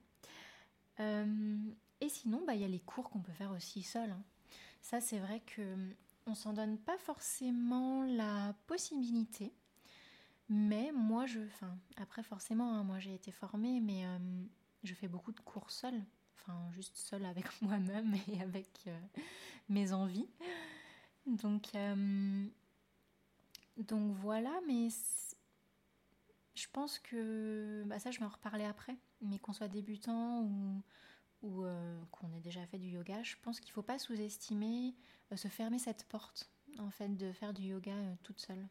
[1.00, 4.10] et sinon, bah, il y a les cours qu'on peut faire aussi seul.
[4.10, 4.24] Hein.
[4.82, 5.76] Ça, c'est vrai que
[6.26, 9.52] on s'en donne pas forcément la possibilité.
[10.56, 11.40] Mais moi, je.
[11.40, 14.20] Enfin, après, forcément, hein, moi j'ai été formée, mais euh,
[14.84, 16.00] je fais beaucoup de cours seule.
[16.36, 19.00] Enfin, juste seule avec moi-même et avec euh,
[19.68, 20.30] mes envies.
[21.26, 22.46] Donc, euh,
[23.78, 24.90] donc voilà, mais
[26.54, 27.84] je pense que.
[27.88, 28.96] Bah, ça, je vais en reparler après.
[29.22, 30.84] Mais qu'on soit débutant ou,
[31.42, 31.66] ou
[32.12, 34.94] qu'on ait déjà fait du yoga, je pense qu'il ne faut pas sous-estimer,
[35.34, 38.68] se fermer cette porte, en fait, de faire du yoga toute seule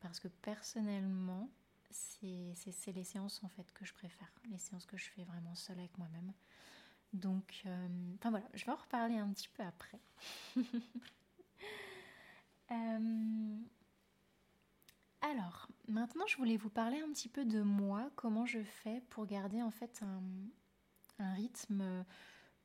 [0.00, 1.50] parce que personnellement,
[1.90, 5.78] c'est les séances en fait que je préfère, les séances que je fais vraiment seule
[5.78, 6.32] avec moi-même.
[7.12, 7.88] Donc, euh,
[8.22, 10.00] voilà, je vais en reparler un petit peu après.
[12.70, 13.56] Euh,
[15.22, 19.24] alors, maintenant, je voulais vous parler un petit peu de moi, comment je fais pour
[19.24, 20.02] garder en fait
[21.18, 22.04] un, rythme,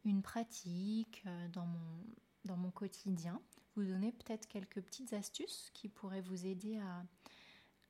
[0.03, 3.41] une pratique euh, dans mon quotidien.
[3.75, 6.79] Vous donner peut-être quelques petites astuces qui pourraient vous aider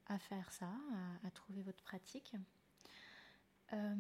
[0.07, 0.71] à, faire ça,
[1.23, 2.35] à, trouver votre pratique.
[3.73, 3.95] Euh,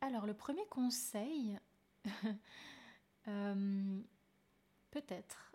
[0.00, 1.58] alors, le premier conseil,
[3.28, 4.00] euh,
[4.90, 5.52] peut-être,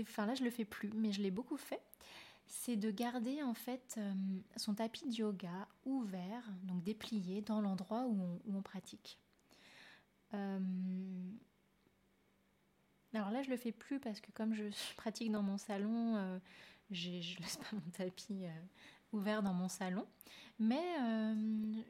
[0.00, 1.82] enfin là je le fais plus, mais je l'ai beaucoup fait,
[2.46, 4.12] c'est de garder en fait euh,
[4.56, 9.18] son tapis de yoga ouvert, donc déplié dans l'endroit où, on, pratique.
[13.14, 14.64] Alors là je le fais plus parce que comme je
[14.96, 16.40] pratique dans mon salon,
[16.90, 18.50] je ne laisse pas mon tapis euh,
[19.12, 20.06] ouvert dans mon salon.
[20.58, 21.82] Mais euh,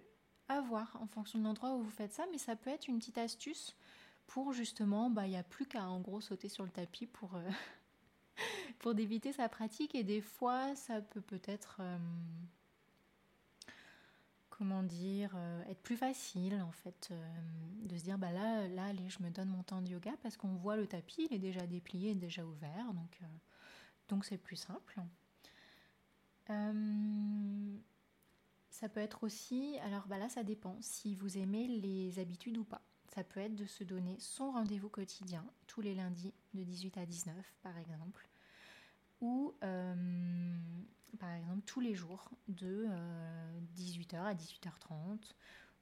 [0.48, 2.24] à voir en fonction de l'endroit où vous faites ça.
[2.30, 3.76] Mais ça peut être une petite astuce
[4.26, 7.34] pour justement, bah, il n'y a plus qu'à en gros sauter sur le tapis pour,
[7.34, 7.50] euh,
[8.78, 11.98] pour débuter sa pratique et des fois ça peut peut-être euh,
[14.58, 17.12] comment dire euh, être plus facile en fait
[17.82, 20.54] de se dire bah là là je me donne mon temps de yoga parce qu'on
[20.54, 23.20] voit le tapis il est déjà déplié déjà ouvert donc
[24.08, 25.00] donc c'est plus simple.
[28.70, 32.64] Ça peut être aussi alors bah là ça dépend si vous aimez les habitudes ou
[32.64, 32.82] pas.
[33.14, 37.06] Ça peut être de se donner son rendez-vous quotidien tous les lundis de 18 à
[37.06, 38.28] 19 par exemple,
[39.24, 39.94] ou euh,
[41.18, 42.86] par exemple tous les jours de
[43.74, 45.32] 18h euh, à 18h30,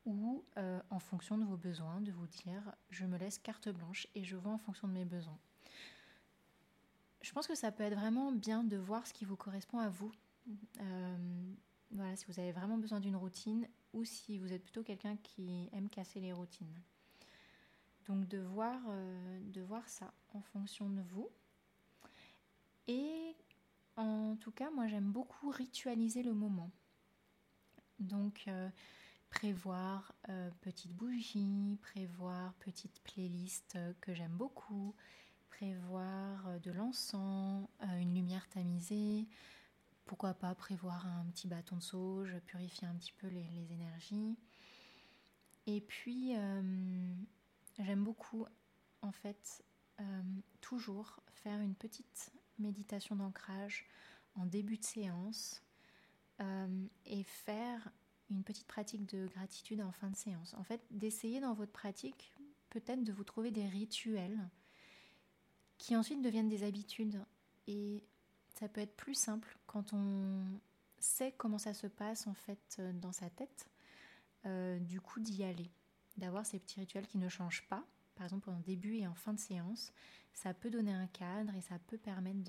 [0.06, 4.06] ou euh, en fonction de vos besoins, de vous dire je me laisse carte blanche
[4.14, 5.38] et je vois en fonction de mes besoins.
[7.22, 9.88] Je pense que ça peut être vraiment bien de voir ce qui vous correspond à
[9.88, 10.12] vous.
[11.90, 15.68] voilà, si vous avez vraiment besoin d'une routine ou si vous êtes plutôt quelqu'un qui
[15.72, 16.80] aime casser les routines.
[18.06, 18.80] Donc de voir,
[19.40, 21.28] de voir ça en fonction de vous.
[22.88, 23.36] Et
[23.96, 26.70] en tout cas, moi j'aime beaucoup ritualiser le moment.
[27.98, 28.68] Donc euh,
[29.30, 34.94] prévoir euh, petite bougie, prévoir petite playlist que j'aime beaucoup,
[35.50, 37.68] prévoir de l'encens,
[38.00, 39.28] une lumière tamisée,
[40.06, 44.36] pourquoi pas prévoir un petit bâton de sauge, purifier un petit peu les, énergies.
[45.66, 46.34] Et puis
[47.78, 48.46] J'aime beaucoup,
[49.00, 49.64] en fait,
[50.00, 50.22] euh,
[50.60, 53.86] toujours faire une petite méditation d'ancrage
[54.34, 55.62] en début de séance
[56.40, 57.90] euh, et faire
[58.30, 60.54] une petite pratique de gratitude en fin de séance.
[60.54, 62.32] En fait, d'essayer dans votre pratique
[62.70, 64.38] peut-être de vous trouver des rituels
[65.76, 67.22] qui ensuite deviennent des habitudes.
[67.66, 68.02] Et
[68.54, 70.42] ça peut être plus simple quand on
[70.98, 73.68] sait comment ça se passe en fait dans sa tête,
[74.46, 75.70] euh, du coup d'y aller
[76.16, 79.32] d'avoir ces petits rituels qui ne changent pas, par exemple en début et en fin
[79.32, 79.92] de séance,
[80.32, 82.42] ça peut donner un cadre et ça peut permettre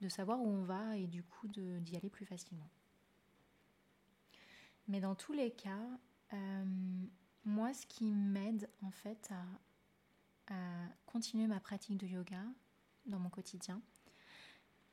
[0.00, 2.68] de, savoir où on va et du coup d'y aller plus facilement.
[4.88, 5.86] Mais dans tous les cas,
[6.32, 6.64] euh,
[7.44, 9.44] moi ce qui m'aide en fait à
[11.06, 12.42] continuer ma pratique de yoga
[13.06, 13.80] dans mon quotidien,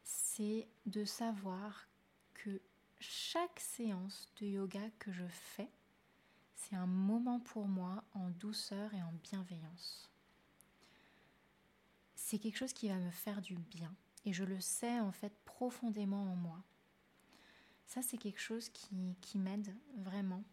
[0.03, 1.87] c'est de savoir
[2.33, 2.61] que
[2.99, 5.69] chaque séance de yoga que je fais,
[6.69, 10.09] c'est un moment pour moi en douceur et en bienveillance.
[12.15, 15.33] C'est quelque chose qui va me faire du bien et je le sais en fait
[15.45, 16.63] profondément en moi.
[17.87, 20.43] Ça c'est quelque chose qui, m'aide vraiment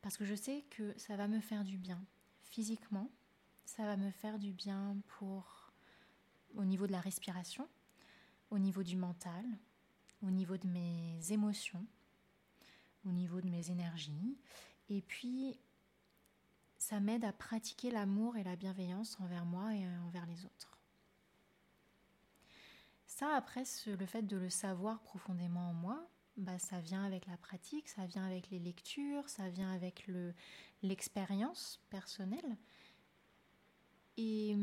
[0.00, 2.02] parce que je sais que ça va me faire du bien
[2.42, 3.10] physiquement,
[3.66, 5.72] ça va me faire du bien pour
[6.54, 7.68] au niveau de la respiration,
[8.50, 9.44] au niveau du mental,
[10.22, 11.84] au niveau de mes émotions,
[13.04, 14.38] au niveau de mes énergies
[14.88, 15.58] et puis,
[16.78, 20.78] ça m'aide à pratiquer l'amour et la bienveillance envers moi et envers les autres.
[23.06, 27.36] Ça, après, le fait de le savoir profondément en moi, bah, ça vient avec la
[27.36, 30.10] pratique, ça vient avec les lectures, ça vient avec
[30.82, 32.56] l'expérience personnelle.
[34.16, 34.56] Et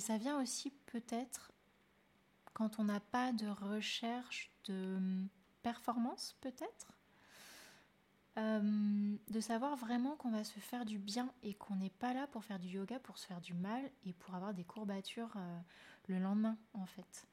[0.00, 1.52] ça vient aussi peut-être
[2.52, 4.98] quand on n'a pas de recherche de
[5.62, 6.92] performance, peut-être.
[8.36, 12.44] De savoir vraiment qu'on va se faire du bien et qu'on n'est pas là pour
[12.44, 15.60] faire du yoga pour se faire du mal et pour avoir des courbatures euh,
[16.08, 17.28] le lendemain en fait.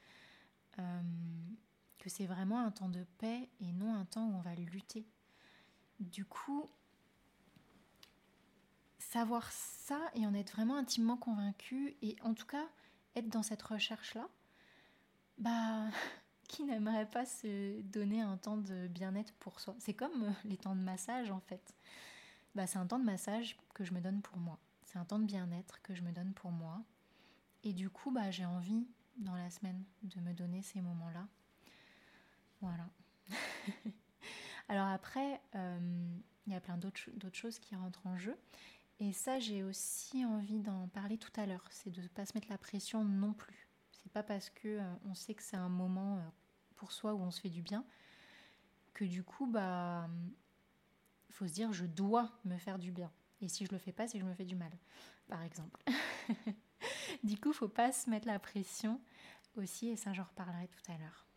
[0.79, 1.01] Euh,
[1.97, 5.07] que c'est vraiment un temps de paix et non un temps où on va lutter.
[5.99, 6.69] Du coup,
[8.97, 12.67] savoir ça et en être vraiment intimement convaincu et en tout cas
[13.15, 14.27] être dans cette recherche-là,
[15.37, 15.85] bah
[16.51, 20.57] qui n'aimerait pas se donner un temps de bien-être pour soi C'est comme euh, les
[20.57, 21.73] temps de massage en fait.
[22.55, 24.59] Bah, c'est un temps de massage que je me donne pour moi.
[24.83, 26.83] C'est un temps de bien-être que je me donne pour moi.
[27.63, 28.85] Et du coup, bah, j'ai envie
[29.15, 31.25] dans la semaine de me donner ces moments-là.
[32.59, 32.89] Voilà.
[34.67, 35.79] Alors après, euh,
[36.47, 36.99] il y a plein d'autres
[37.33, 38.35] choses qui rentrent en jeu.
[38.99, 41.65] Et ça, j'ai aussi envie d'en parler tout à l'heure.
[41.71, 43.69] C'est de ne pas se mettre la pression non plus.
[43.93, 46.21] C'est pas parce que euh, on sait que c'est un moment
[46.82, 47.86] pour soi où on se fait du bien,
[48.95, 50.09] que du coup, bah,
[51.29, 53.11] faut se dire je dois me faire du bien.
[53.39, 54.71] Et si je le fais pas, c'est que je me fais du mal,
[55.27, 55.79] par exemple.
[57.23, 58.99] du coup, faut pas se mettre la pression
[59.57, 61.27] aussi, et ça, j'en reparlerai tout à l'heure.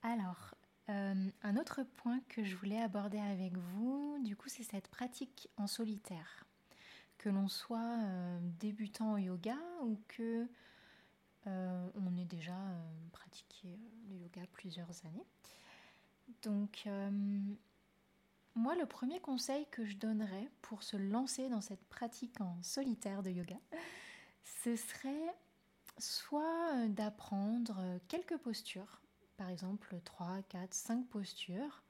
[0.00, 0.54] Alors,
[0.88, 5.50] euh, un autre point que je voulais aborder avec vous, du coup, c'est cette pratique
[5.58, 6.46] en solitaire.
[7.18, 10.48] Que l'on soit euh, débutant au yoga ou que
[11.46, 15.26] euh, on est déjà euh, pratiqué euh, le yoga plusieurs années.
[16.42, 16.88] Donc,
[18.54, 23.22] moi, le premier conseil que je donnerais pour se lancer dans cette pratique en solitaire
[23.22, 23.58] de yoga,
[24.42, 25.34] ce serait
[25.98, 29.02] soit d'apprendre quelques postures,
[29.36, 31.82] par exemple 3, 4, 5 postures.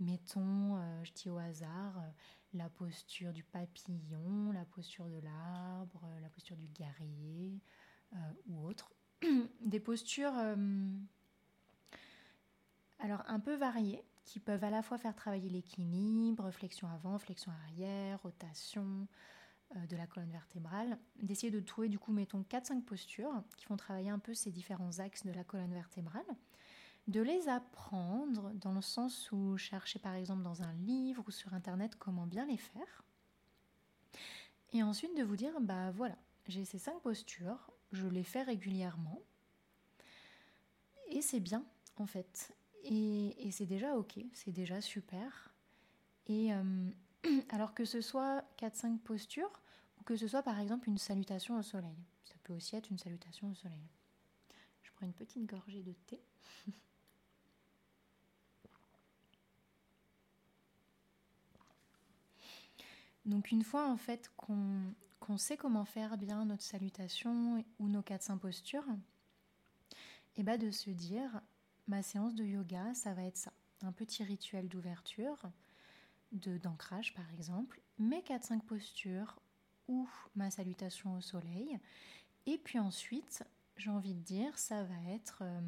[0.00, 2.02] Mettons, je dis au hasard,
[2.54, 7.60] la posture du papillon, la posture de l'arbre, la posture du guerrier
[8.48, 8.95] ou autre.
[9.60, 10.34] Des postures
[12.98, 17.52] alors un peu variées qui peuvent à la fois faire travailler l'équilibre, flexion avant, flexion
[17.64, 19.06] arrière, rotation
[19.76, 23.76] euh, de la colonne vertébrale, d'essayer de trouver du coup mettons 4-5 postures qui font
[23.76, 26.26] travailler un peu ces différents axes de la colonne vertébrale,
[27.06, 31.54] de les apprendre dans le sens où chercher par exemple dans un livre ou sur
[31.54, 33.04] internet comment bien les faire,
[34.72, 36.16] et ensuite de vous dire bah voilà,
[36.48, 39.22] j'ai ces 5 postures, je les fais régulièrement,
[41.08, 41.64] et c'est bien
[41.96, 42.54] en fait.
[42.84, 45.52] Et, c'est déjà ok, c'est déjà super.
[46.26, 46.90] Et euh,
[47.50, 49.60] alors que ce soit 4-5 postures,
[49.98, 51.96] ou que ce soit par exemple une salutation au soleil.
[52.24, 53.88] Ça peut aussi être une salutation au soleil.
[54.82, 56.20] Je prends une petite gorgée de thé.
[63.24, 64.94] Donc une fois en fait qu'on
[65.36, 68.86] sait comment faire bien notre salutation ou nos 4-5 postures,
[70.36, 71.40] et eh bah ben, de se dire
[71.88, 73.52] ma séance de yoga, ça va être ça.
[73.82, 75.42] Un petit rituel d'ouverture,
[76.32, 79.40] de d'ancrage par exemple, mes 4-5 postures
[79.88, 81.78] ou ma salutation au soleil.
[82.46, 83.44] Et puis ensuite,
[83.76, 85.60] j'ai envie de dire, ça va être euh,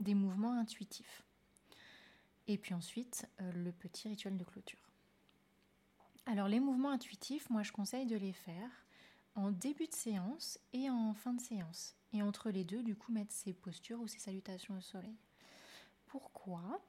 [0.00, 1.22] des mouvements intuitifs.
[2.46, 4.90] Et puis ensuite, euh, le petit rituel de clôture.
[6.26, 8.70] Alors les mouvements intuitifs, moi je conseille de les faire
[9.38, 11.94] en début de séance et en fin de séance.
[12.12, 15.16] Et entre les deux, du coup, mettre ces postures ou ces salutations au soleil.
[16.06, 16.82] Pourquoi?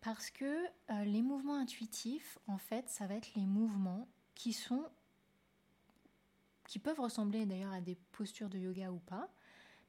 [0.00, 4.84] Parce que euh, les mouvements intuitifs, en fait, ça va être les mouvements qui sont
[6.66, 9.30] qui peuvent ressembler d'ailleurs à des postures de yoga ou pas,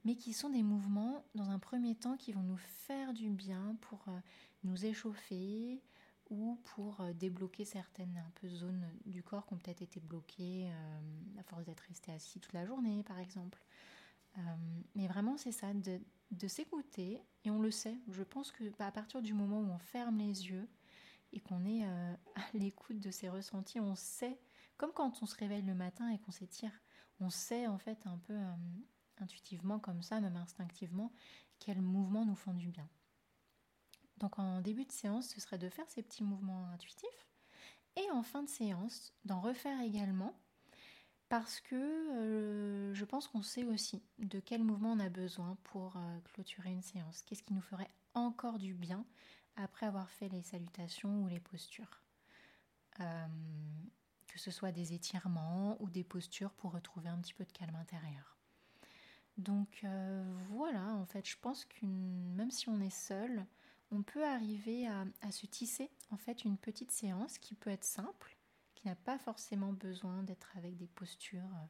[0.06, 3.76] mais qui sont des mouvements dans un premier temps qui vont nous faire du bien
[3.82, 4.20] pour euh,
[4.64, 5.82] nous échauffer
[6.30, 10.72] ou pour euh, débloquer certaines zones du corps qui ont peut-être été bloquées
[11.38, 13.60] à force d'être resté assis toute la journée par exemple.
[14.96, 18.92] mais vraiment c'est ça, de, s'écouter, et on le sait, je pense que bah, à
[18.92, 20.70] partir du moment où on ferme les yeux
[21.34, 24.40] et qu'on est euh, à l'écoute de ses ressentis, on sait,
[24.78, 26.72] comme quand on se réveille le matin et qu'on s'étire,
[27.20, 28.54] on sait en fait un peu euh,
[29.18, 31.12] intuitivement comme ça, même instinctivement,
[31.60, 32.88] quels mouvements nous font du bien.
[34.20, 37.28] Donc en début de séance, ce serait de faire ces petits mouvements intuitifs
[37.96, 40.34] et en fin de séance, d'en refaire également
[41.30, 45.96] parce que euh, je pense qu'on sait aussi de quel mouvement on a besoin pour
[45.96, 47.22] euh, clôturer une séance.
[47.22, 49.06] Qu'est-ce qui nous ferait encore du bien
[49.56, 52.02] après avoir fait les salutations ou les postures?
[53.00, 53.28] Euh,
[54.28, 57.76] que ce soit des étirements ou des postures pour retrouver un petit peu de calme
[57.76, 58.38] intérieur.
[59.38, 59.86] Donc
[60.50, 63.46] voilà, en fait, je pense que même si on est seul,
[63.92, 68.38] on peut arriver à, se tisser en fait une petite séance qui peut être simple
[68.76, 71.68] qui n'a pas forcément besoin d'être avec des postures, euh,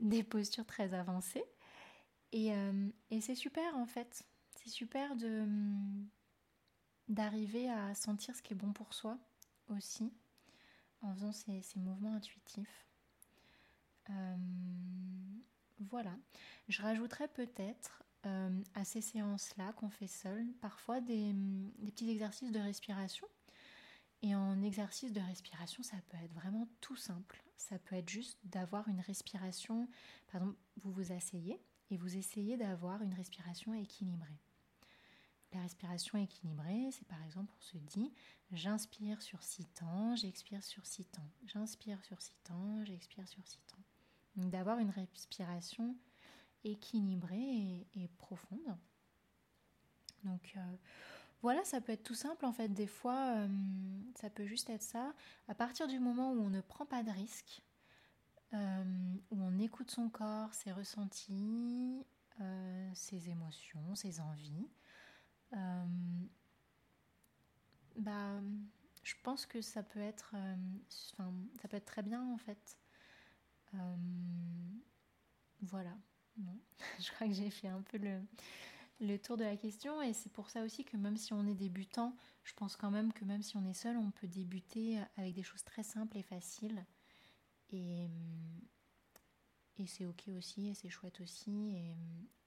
[0.00, 1.44] des postures très avancées.
[2.34, 4.24] Euh, et, c'est super en fait.
[4.56, 5.46] C'est super de
[7.08, 9.18] d'arriver à sentir ce qui est bon pour soi
[9.68, 10.12] aussi
[11.02, 12.86] en faisant ces, mouvements intuitifs.
[14.10, 14.36] Euh,
[15.80, 16.16] voilà.
[16.68, 21.34] Je rajouterais peut-être à ces séances-là qu'on fait seul, parfois des,
[21.84, 23.26] petits exercices de respiration
[24.22, 27.42] et en exercice de respiration, ça peut être vraiment tout simple.
[27.56, 29.88] Ça peut être juste d'avoir une respiration,
[30.28, 31.60] par exemple, vous vous asseyez
[31.90, 34.38] et vous essayez d'avoir une respiration équilibrée.
[35.52, 38.12] La respiration équilibrée, c'est par exemple, on se dit,
[38.52, 41.30] j'inspire sur 6 temps, j'expire sur 6 temps.
[41.44, 43.82] J'inspire sur 6 temps, j'expire sur 6 temps.
[44.36, 45.94] Donc d'avoir une respiration
[46.64, 48.76] équilibrée et, profonde.
[50.24, 50.76] Donc euh,
[51.42, 52.68] voilà, ça peut être tout simple en fait.
[52.68, 53.48] Des fois, euh,
[54.14, 55.12] ça peut juste être ça.
[55.48, 57.62] À partir du moment où on ne prend pas de risque,
[58.54, 62.06] euh, où on écoute son corps, ses ressentis,
[62.40, 64.68] euh, ses émotions, ses envies,
[67.96, 68.40] bah,
[69.02, 70.34] je pense que ça peut être,
[70.88, 72.78] ça peut être très bien en fait.
[75.60, 75.94] voilà.
[77.00, 78.20] je crois que j'ai fait un peu le,
[79.00, 81.54] le tour de la question et c'est pour ça aussi que même si on est
[81.54, 85.34] débutant, je pense quand même que même si on est seul, on peut débuter avec
[85.34, 86.84] des choses très simples et faciles.
[87.70, 88.08] Et,
[89.78, 91.96] et c'est ok aussi et c'est chouette aussi et,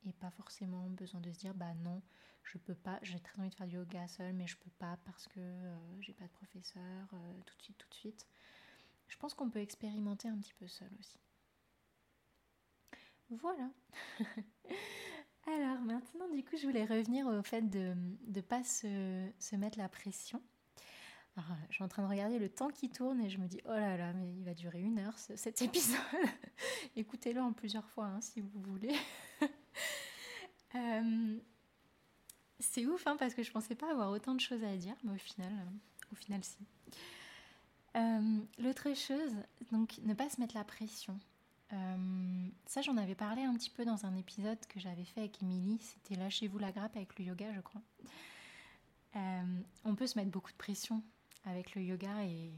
[0.08, 2.02] et, pas forcément besoin de se dire bah non,
[2.44, 4.98] je peux pas, j'ai très envie de faire du yoga seul mais je peux pas
[5.04, 8.28] parce que euh, j'ai pas de professeur euh, tout de suite, tout de suite.
[9.08, 11.20] Je pense qu'on peut expérimenter un petit peu seul aussi.
[13.30, 13.70] Voilà.
[15.48, 17.94] Alors maintenant, du coup, je voulais revenir au fait de
[18.28, 20.42] ne pas se, se, mettre la pression.
[21.38, 23.60] Alors, je suis en train de regarder le temps qui tourne et je me dis,
[23.66, 26.00] oh là là, mais il va durer une heure cet épisode.
[26.96, 28.96] Écoutez-le en plusieurs fois hein, si vous voulez.
[30.74, 31.40] Euh,
[32.60, 35.14] c'est ouf hein, parce que je pensais pas avoir autant de choses à dire, mais
[35.14, 36.58] au final, euh, au final si.
[37.96, 39.32] Euh, l'autre chose,
[39.72, 41.18] donc ne pas se mettre la pression.
[41.74, 45.41] Euh, ça, j'en avais parlé un petit peu dans un épisode que j'avais fait avec
[45.41, 45.80] Émilie.
[45.82, 47.82] C'était Lâchez-vous la grappe avec le yoga, je crois.
[49.16, 51.01] Euh, on peut se mettre beaucoup de pression
[51.45, 52.51] avec le yoga et,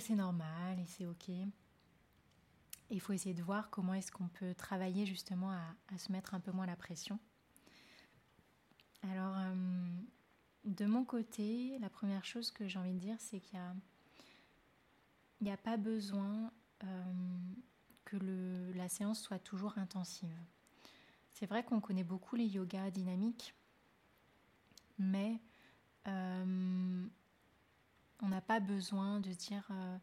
[0.00, 1.30] c'est normal et c'est ok.
[2.90, 6.40] Il faut essayer de voir comment est-ce qu'on peut travailler justement à, se mettre un
[6.40, 7.18] peu moins la pression.
[9.02, 9.54] Alors, euh,
[10.64, 13.60] de mon côté, la première chose que j'ai envie de dire, c'est qu'il
[15.40, 16.52] n'y a, a pas besoin
[18.04, 20.36] que le, la séance soit toujours intensive.
[21.32, 23.54] C'est vrai qu'on connaît beaucoup les yogas dynamiques,
[24.98, 25.40] mais
[26.06, 27.06] euh,
[28.20, 29.66] on n'a pas besoin de dire.
[29.70, 29.98] Euh,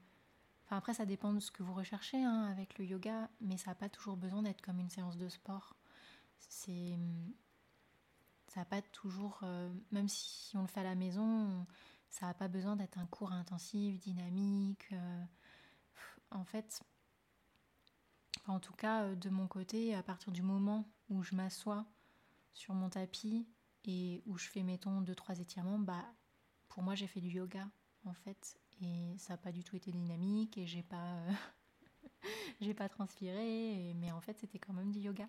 [0.69, 3.75] après, ça dépend de ce que vous recherchez hein, avec le yoga, mais ça n'a
[3.75, 5.75] pas toujours besoin d'être comme une séance de sport.
[6.39, 6.97] C'est.
[8.47, 9.39] Ça n'a pas toujours.
[9.43, 11.67] Euh, même si on le fait à la maison,
[12.09, 14.89] ça n'a pas besoin d'être un cours intensif, dynamique.
[16.31, 16.81] En fait,
[18.47, 21.85] en tout cas, euh, de mon côté, à partir du moment où je m'assois
[22.53, 23.47] sur mon tapis
[23.85, 26.05] et où je fais, mettons, deux, trois étirements, bah,
[26.69, 27.67] pour moi, j'ai fait du yoga,
[28.05, 28.57] en fait.
[28.81, 31.31] Et ça n'a pas du tout été dynamique et j'ai pas, euh,
[32.61, 35.27] j'ai pas transpiré, mais en fait, c'était quand même du yoga.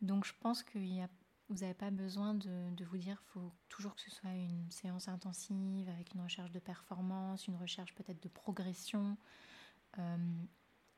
[0.00, 4.00] Donc, je pense que vous n'avez pas besoin de, de vous dire faut toujours que
[4.00, 9.16] ce soit une séance intensive avec une recherche de performance, une recherche peut-être de progression.
[9.98, 10.44] Euh,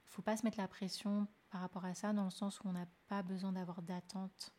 [0.04, 2.72] faut pas se mettre la pression par rapport à ça dans le sens où on
[2.72, 4.54] n'a pas besoin d'avoir d'attente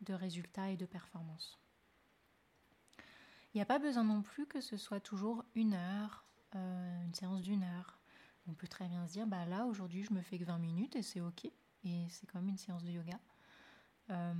[0.00, 1.58] de résultats et de performance.
[3.52, 7.14] Il n'y a pas besoin non plus que ce soit toujours une heure, euh, une
[7.14, 7.98] séance d'une heure.
[8.46, 10.96] On peut très bien se dire, bah là aujourd'hui je me fais que 20 minutes
[10.96, 11.46] et c'est ok,
[11.84, 13.18] et c'est comme une séance de yoga.
[14.10, 14.34] Euh,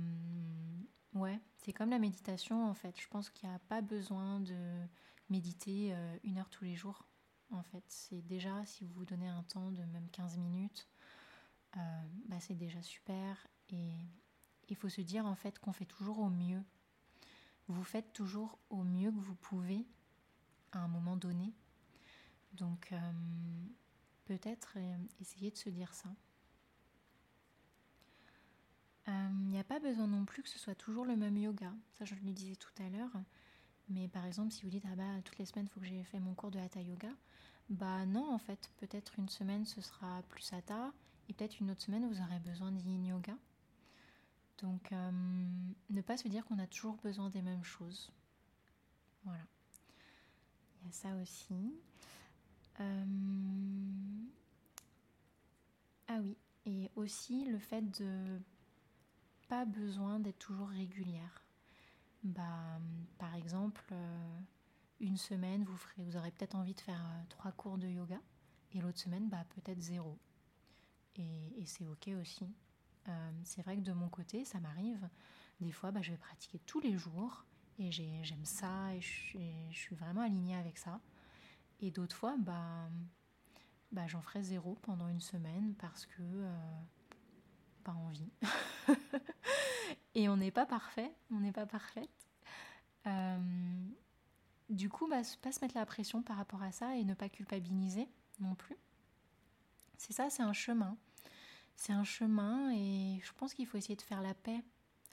[1.13, 2.99] ouais, c'est comme la méditation en fait.
[2.99, 4.87] Je pense qu'il n'y a pas besoin de
[5.29, 7.05] méditer euh, une heure tous les jours
[7.51, 7.83] en fait.
[7.87, 10.87] C'est déjà, si vous vous donnez un temps de même 15 minutes,
[11.77, 11.79] euh,
[12.27, 13.47] bah c'est déjà super.
[13.69, 13.93] Et
[14.69, 16.61] il faut se dire en fait qu'on fait toujours au mieux.
[17.67, 19.85] Vous faites toujours au mieux que vous pouvez
[20.71, 21.53] à un moment donné.
[22.53, 23.11] Donc euh,
[24.25, 26.09] peut-être euh, essayer de se dire ça.
[29.07, 31.73] Il n'y a pas besoin non plus que ce soit toujours le même yoga.
[31.97, 33.11] Ça, je le disais tout à l'heure.
[33.89, 36.03] Mais par exemple, si vous dites, ah bah, toutes les semaines, il faut que j'ai
[36.03, 37.09] fait mon cours de Hatha Yoga,
[37.71, 40.91] bah non, en fait, peut-être une semaine, ce sera plus Hatha,
[41.29, 43.37] et peut-être une autre semaine, vous aurez besoin d'Yin Yoga.
[44.57, 45.11] Donc, euh,
[45.89, 48.11] ne pas se dire qu'on a toujours besoin des mêmes choses.
[49.23, 49.45] Voilà.
[50.81, 51.73] Il y a ça aussi.
[52.81, 53.05] Euh...
[56.09, 58.41] Ah oui, et aussi le fait de
[59.47, 61.45] pas besoin d'être toujours régulière.
[62.23, 62.81] Bah,
[63.17, 64.39] par exemple, euh,
[65.01, 68.19] une semaine, vous, aurez peut-être envie de faire euh, trois cours de yoga,
[68.73, 70.17] et l'autre semaine, bah, peut-être zéro.
[71.15, 72.47] Et, c'est ok aussi.
[73.07, 75.09] Euh, c'est vrai que de mon côté, ça m'arrive.
[75.59, 77.45] Des fois, bah, je vais pratiquer tous les jours,
[77.79, 81.01] et j'aime ça, et je, et je, suis vraiment alignée avec ça.
[81.81, 82.87] Et d'autres fois, bah,
[83.91, 86.81] bah, j'en ferai zéro pendant une semaine parce que euh,
[87.83, 88.31] pas envie.
[90.15, 92.09] et on n'est pas parfait, on n'est pas parfaite.
[93.07, 93.87] Euh,
[94.71, 97.29] du coup, bah, pas se mettre la pression par rapport à ça et ne pas
[97.29, 98.07] culpabiliser
[98.39, 98.77] non plus.
[99.97, 100.97] C'est ça, c'est un chemin.
[101.75, 104.61] C'est un chemin et je pense qu'il faut essayer de faire la paix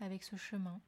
[0.00, 0.80] avec ce chemin.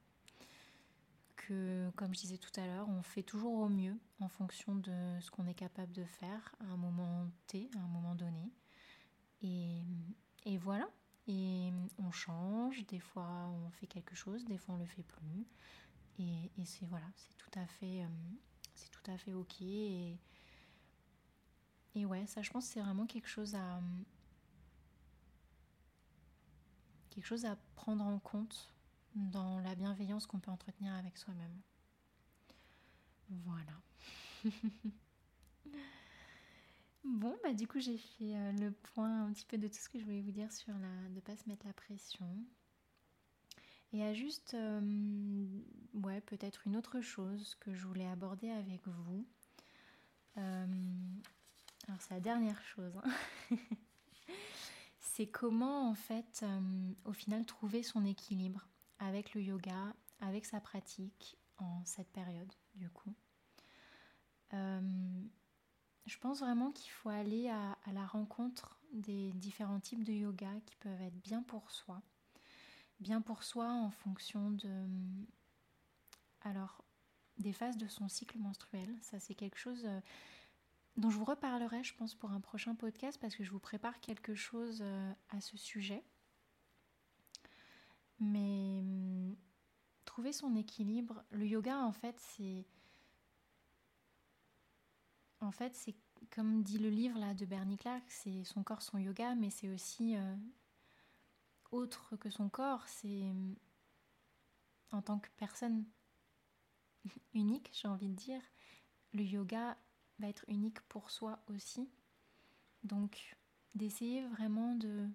[1.35, 5.19] Que, comme je disais tout à l'heure, on fait toujours au mieux en fonction de
[5.19, 8.51] ce qu'on est capable de faire à un moment T, à un moment donné.
[9.43, 10.87] Et, voilà.
[11.27, 15.45] Et on change, des fois on fait quelque chose, des fois on le fait plus.
[16.19, 18.07] Et, et c'est voilà, c'est tout à fait, euh,
[18.81, 19.61] c'est tout à fait ok.
[19.61, 20.17] Et,
[21.95, 23.81] et ouais, ça, je pense, c'est vraiment quelque chose à
[27.09, 28.73] quelque chose à prendre en compte
[29.15, 31.61] dans la bienveillance qu'on peut entretenir avec soi-même.
[33.29, 33.73] Voilà.
[37.03, 39.89] Bon, bah du coup j'ai fait euh, le point un petit peu de tout ce
[39.89, 42.27] que je voulais vous dire sur la, de pas se mettre la pression.
[43.93, 49.25] Et à juste, euh, peut-être une autre chose que je voulais aborder avec vous.
[50.37, 50.65] Euh,
[51.87, 52.97] alors c'est la dernière chose.
[53.03, 53.57] Hein.
[54.99, 58.69] c'est comment en fait euh, au final trouver son équilibre
[58.99, 63.13] avec le yoga, avec sa pratique en cette période du coup.
[66.05, 70.75] Je pense vraiment qu'il faut aller à, la rencontre des différents types de yoga qui
[70.75, 72.01] peuvent être bien pour soi.
[73.01, 74.85] Bien pour soi en fonction de...
[76.41, 76.83] Alors,
[77.37, 78.95] des phases de son cycle menstruel.
[79.01, 79.99] Ça, c'est quelque chose euh,
[80.97, 83.99] dont je vous reparlerai, je pense, pour un prochain podcast parce que je vous prépare
[84.01, 86.03] quelque chose euh, à ce sujet.
[88.19, 89.35] Mais hum,
[90.05, 92.65] trouver son équilibre, le yoga, en fait, c'est.
[95.39, 95.95] En fait, c'est
[96.29, 99.69] comme dit le livre là de Bernie Clark, c'est son corps, son yoga, mais c'est
[99.69, 100.35] aussi euh,
[101.71, 102.87] autre que son corps.
[102.87, 103.55] C'est hum,
[104.91, 105.85] en tant que personne
[107.33, 108.41] unique, j'ai envie de dire,
[109.13, 109.77] le yoga
[110.19, 111.89] va être unique pour soi aussi.
[112.83, 113.35] Donc
[113.75, 115.07] d'essayer vraiment de,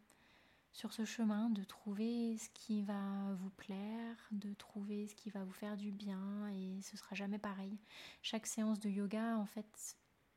[0.72, 5.44] sur ce chemin, de trouver ce qui va vous plaire, de trouver ce qui va
[5.44, 7.78] vous faire du bien et ce sera jamais pareil.
[8.22, 9.96] Chaque séance de yoga, en fait,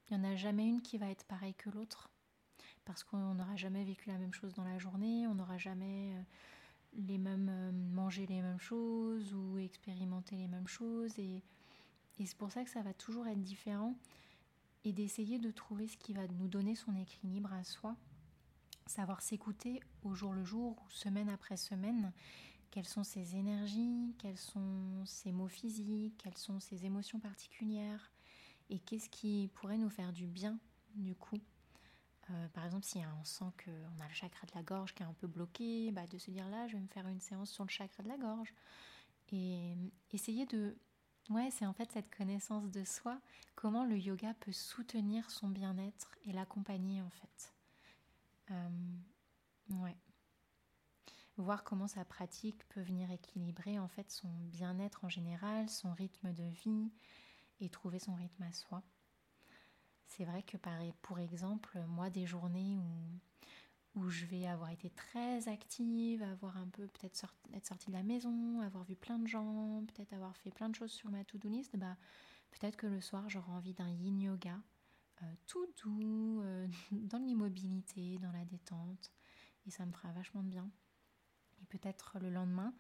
[0.10, 2.10] il n'y en a jamais une qui va être pareille que l'autre
[2.90, 6.22] parce qu'on n'aura jamais vécu la même chose dans la journée, on n'aura jamais euh,
[6.94, 11.44] les mêmes euh, mangé les mêmes choses ou expérimenté les mêmes choses et,
[12.18, 13.94] et c'est pour ça que ça va toujours être différent
[14.86, 17.96] et d'essayer de trouver ce qui va nous donner son équilibre à soi,
[18.88, 22.12] savoir s'écouter au jour le jour ou semaine après semaine,
[22.72, 28.10] quelles sont ses énergies, quels sont ses mots physiques, quelles sont ses émotions particulières
[28.72, 30.58] et qu'est-ce qui pourrait nous faire du bien
[30.96, 31.40] du coup.
[32.30, 35.06] Euh, par exemple, si on sent qu'on a le chakra de la gorge qui est
[35.06, 37.64] un peu bloqué, bah, de se dire là, je vais me faire une séance sur
[37.64, 38.54] le chakra de la gorge.
[39.32, 39.76] Et
[40.12, 40.76] essayer de,
[41.30, 43.20] Ouais, c'est en fait cette connaissance de soi,
[43.54, 47.54] comment le yoga peut soutenir son bien-être et l'accompagner en fait.
[48.50, 48.70] Euh,
[49.76, 49.96] ouais.
[51.38, 56.34] Voir comment sa pratique peut venir équilibrer en fait son bien-être en général, son rythme
[56.34, 56.92] de vie
[57.60, 58.82] et trouver son rythme à soi.
[60.10, 63.20] C'est vrai que par, pour exemple, moi des journées où
[63.96, 68.04] où je vais avoir été très active, avoir un peu peut-être être sortie de la
[68.04, 71.50] maison, avoir vu plein de gens, peut-être avoir fait plein de choses sur ma to-do
[71.50, 71.98] list, bah,
[72.52, 74.60] peut-être que le soir j'aurai envie d'un yin yoga
[75.24, 79.12] euh, tout doux, euh, dans l'immobilité, dans la détente,
[79.66, 80.70] et ça me fera vachement de bien.
[81.62, 82.74] Et peut-être le lendemain,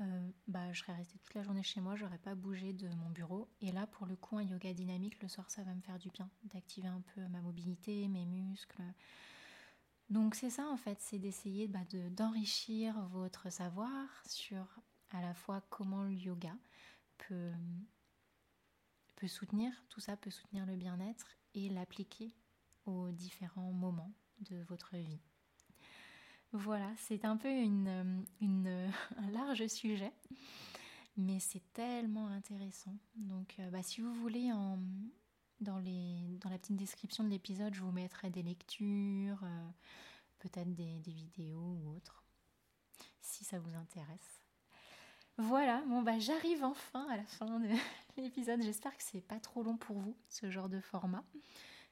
[0.00, 3.10] euh, bah, je serai restée toute la journée chez moi, j'aurais pas bougé de mon
[3.10, 3.48] bureau.
[3.60, 6.10] Et là, pour le coup, un yoga dynamique, le soir, ça va me faire du
[6.10, 8.82] bien, d'activer un peu ma mobilité, mes muscles,
[10.08, 14.64] donc c'est ça en fait, c'est d'essayer bah, d'enrichir votre savoir sur
[15.10, 16.54] à la fois comment le yoga
[17.18, 17.52] peut,
[19.16, 22.36] peut soutenir, tout ça peut soutenir le bien-être et l'appliquer
[22.84, 25.20] aux différents moments de votre vie.
[26.52, 27.88] Voilà, c'est un peu une,
[28.40, 30.12] un large sujet,
[31.16, 32.96] mais c'est tellement intéressant.
[33.16, 34.50] Donc euh, bah, si vous voulez
[35.60, 39.68] dans, la petite description de l'épisode, je vous mettrai des lectures, euh,
[40.38, 42.24] peut-être des, vidéos ou autres,
[43.20, 44.42] si ça vous intéresse.
[45.38, 47.68] Voilà, bon bah j'arrive enfin à la fin de
[48.16, 48.62] l'épisode.
[48.62, 51.24] J'espère que c'est pas trop long pour vous, ce genre de format.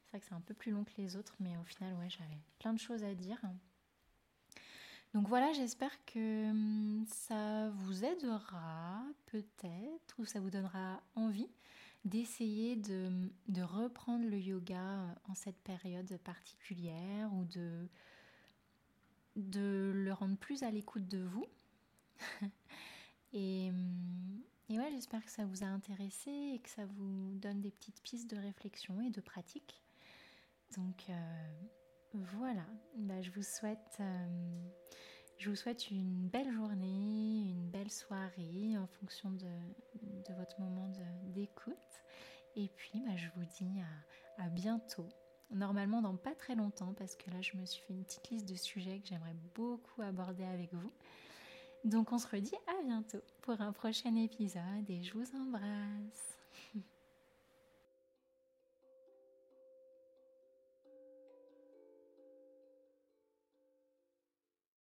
[0.05, 2.41] C'est vrai que c'est un peu plus long que les autres, mais au final, j'avais
[2.59, 3.39] plein de choses à dire.
[5.15, 11.49] Donc voilà, j'espère que hum, ça vous aidera peut-être, ou ça vous donnera envie
[12.05, 13.31] d'essayer de,
[13.63, 17.89] reprendre le yoga euh, en cette période particulière ou de,
[19.37, 21.47] de le rendre plus à l'écoute de vous.
[23.33, 27.61] et, hum, et, ouais, j'espère que ça vous a intéressé et que ça vous donne
[27.61, 29.81] des petites pistes de réflexion et de pratique.
[30.77, 31.63] Donc euh,
[32.15, 32.65] voilà,
[32.97, 33.99] bah, je vous souhaite...
[34.01, 34.27] Euh,
[35.37, 40.91] je vous souhaite une belle journée, une belle soirée en fonction de, votre moment
[41.35, 41.75] d'écoute.
[42.57, 43.81] Et puis, bah, je vous dis
[44.39, 45.09] à, bientôt.
[45.51, 48.49] Normalement, dans pas très longtemps, parce que là, je me suis fait une petite liste
[48.49, 50.93] de sujets que j'aimerais beaucoup aborder avec vous.
[51.85, 56.39] Donc, on se redit à bientôt pour un prochain épisode et je vous embrasse.